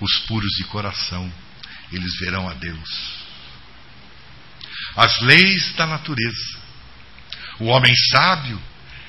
os 0.00 0.16
puros 0.20 0.50
de 0.56 0.64
coração, 0.64 1.30
eles 1.92 2.16
verão 2.20 2.48
a 2.48 2.54
Deus. 2.54 3.17
As 4.96 5.20
leis 5.20 5.72
da 5.74 5.86
natureza. 5.86 6.58
O 7.60 7.66
homem 7.66 7.94
sábio 8.10 8.60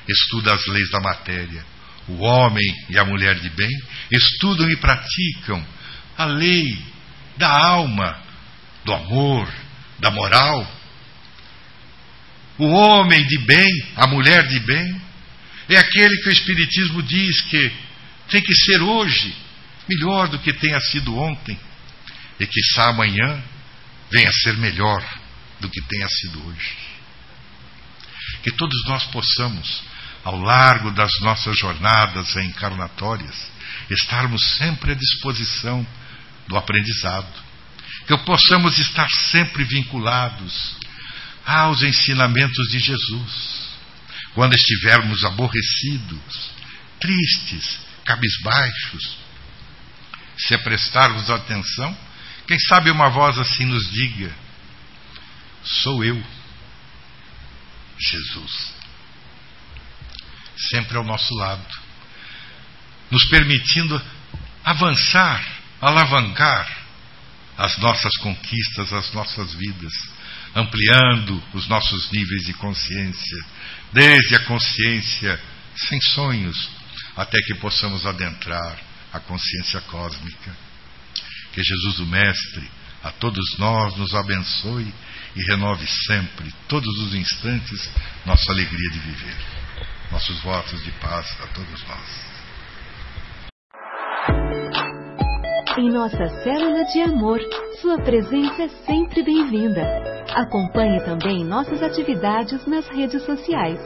estuda 0.07 0.53
as 0.53 0.65
leis 0.67 0.89
da 0.91 0.99
matéria. 0.99 1.65
O 2.07 2.19
homem 2.19 2.65
e 2.89 2.97
a 2.97 3.05
mulher 3.05 3.39
de 3.39 3.49
bem 3.49 3.69
estudam 4.11 4.69
e 4.69 4.75
praticam 4.77 5.65
a 6.17 6.25
lei 6.25 6.77
da 7.37 7.49
alma, 7.49 8.21
do 8.83 8.93
amor, 8.93 9.47
da 9.99 10.09
moral. 10.09 10.79
O 12.57 12.65
homem 12.65 13.25
de 13.25 13.37
bem, 13.45 13.69
a 13.95 14.07
mulher 14.07 14.47
de 14.47 14.59
bem, 14.59 15.01
é 15.69 15.77
aquele 15.77 16.15
que 16.21 16.29
o 16.29 16.31
Espiritismo 16.31 17.03
diz 17.03 17.41
que 17.41 17.71
tem 18.29 18.41
que 18.41 18.55
ser 18.55 18.81
hoje 18.81 19.35
melhor 19.87 20.27
do 20.27 20.39
que 20.39 20.53
tenha 20.53 20.79
sido 20.81 21.15
ontem, 21.15 21.57
e 22.39 22.45
que 22.45 22.59
amanhã 22.81 23.43
venha 24.11 24.29
a 24.29 24.33
ser 24.43 24.57
melhor 24.57 25.18
do 25.59 25.69
que 25.69 25.81
tenha 25.81 26.07
sido 26.07 26.45
hoje. 26.47 26.77
Que 28.43 28.51
todos 28.51 28.77
nós 28.87 29.05
possamos, 29.05 29.83
ao 30.23 30.39
largo 30.39 30.91
das 30.91 31.11
nossas 31.21 31.57
jornadas 31.57 32.33
reencarnatórias, 32.33 33.51
estarmos 33.89 34.41
sempre 34.57 34.91
à 34.91 34.95
disposição 34.95 35.85
do 36.47 36.57
aprendizado, 36.57 37.31
que 38.07 38.17
possamos 38.19 38.77
estar 38.79 39.07
sempre 39.31 39.63
vinculados 39.63 40.75
aos 41.45 41.81
ensinamentos 41.81 42.67
de 42.69 42.79
Jesus 42.79 43.69
quando 44.33 44.53
estivermos 44.53 45.23
aborrecidos, 45.23 46.51
tristes, 46.99 47.79
cabisbaixos, 48.05 49.17
se 50.37 50.57
prestarmos 50.59 51.29
atenção, 51.29 51.97
quem 52.47 52.59
sabe 52.59 52.89
uma 52.89 53.09
voz 53.09 53.37
assim 53.37 53.65
nos 53.65 53.91
diga: 53.91 54.33
Sou 55.69 56.03
eu, 56.03 56.21
Jesus. 57.99 58.73
Sempre 60.71 60.97
ao 60.97 61.03
nosso 61.03 61.33
lado, 61.35 61.65
nos 63.11 63.23
permitindo 63.29 64.01
avançar, 64.63 65.45
alavancar 65.79 66.79
as 67.55 67.77
nossas 67.77 68.15
conquistas, 68.17 68.91
as 68.91 69.13
nossas 69.13 69.53
vidas, 69.53 69.93
ampliando 70.55 71.41
os 71.53 71.67
nossos 71.67 72.09
níveis 72.11 72.45
de 72.45 72.53
consciência, 72.53 73.45
desde 73.93 74.35
a 74.35 74.45
consciência 74.45 75.39
sem 75.75 76.01
sonhos, 76.01 76.69
até 77.15 77.37
que 77.41 77.55
possamos 77.55 78.05
adentrar 78.07 78.79
a 79.13 79.19
consciência 79.19 79.81
cósmica. 79.81 80.55
Que 81.53 81.63
Jesus, 81.63 81.99
o 81.99 82.05
Mestre, 82.07 82.69
a 83.03 83.11
todos 83.11 83.57
nós 83.57 83.95
nos 83.97 84.15
abençoe 84.15 84.93
e 85.35 85.41
renove 85.51 85.85
sempre, 86.07 86.51
todos 86.67 86.97
os 87.03 87.13
instantes, 87.13 87.91
nossa 88.25 88.51
alegria 88.51 88.89
de 88.91 88.99
viver. 88.99 89.35
Nossos 90.11 90.41
votos 90.41 90.83
de 90.83 90.91
paz 90.93 91.25
a 91.43 91.47
todos 91.47 91.87
nós. 91.87 92.29
Em 95.77 95.89
nossa 95.91 96.27
célula 96.43 96.83
de 96.85 97.01
amor, 97.01 97.39
sua 97.79 97.97
presença 98.01 98.63
é 98.63 98.67
sempre 98.85 99.23
bem-vinda. 99.23 99.81
Acompanhe 100.35 100.99
também 101.05 101.45
nossas 101.45 101.81
atividades 101.81 102.65
nas 102.65 102.87
redes 102.89 103.23
sociais. 103.23 103.79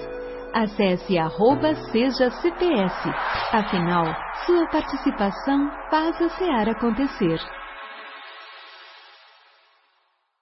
Acesse 0.54 1.18
arroba 1.18 1.76
seja 1.92 2.32
CPS. 2.32 3.10
Afinal, 3.52 4.06
sua 4.46 4.68
participação 4.70 5.70
faz 5.90 6.20
a 6.22 6.30
SEAR 6.30 6.70
acontecer. 6.70 7.40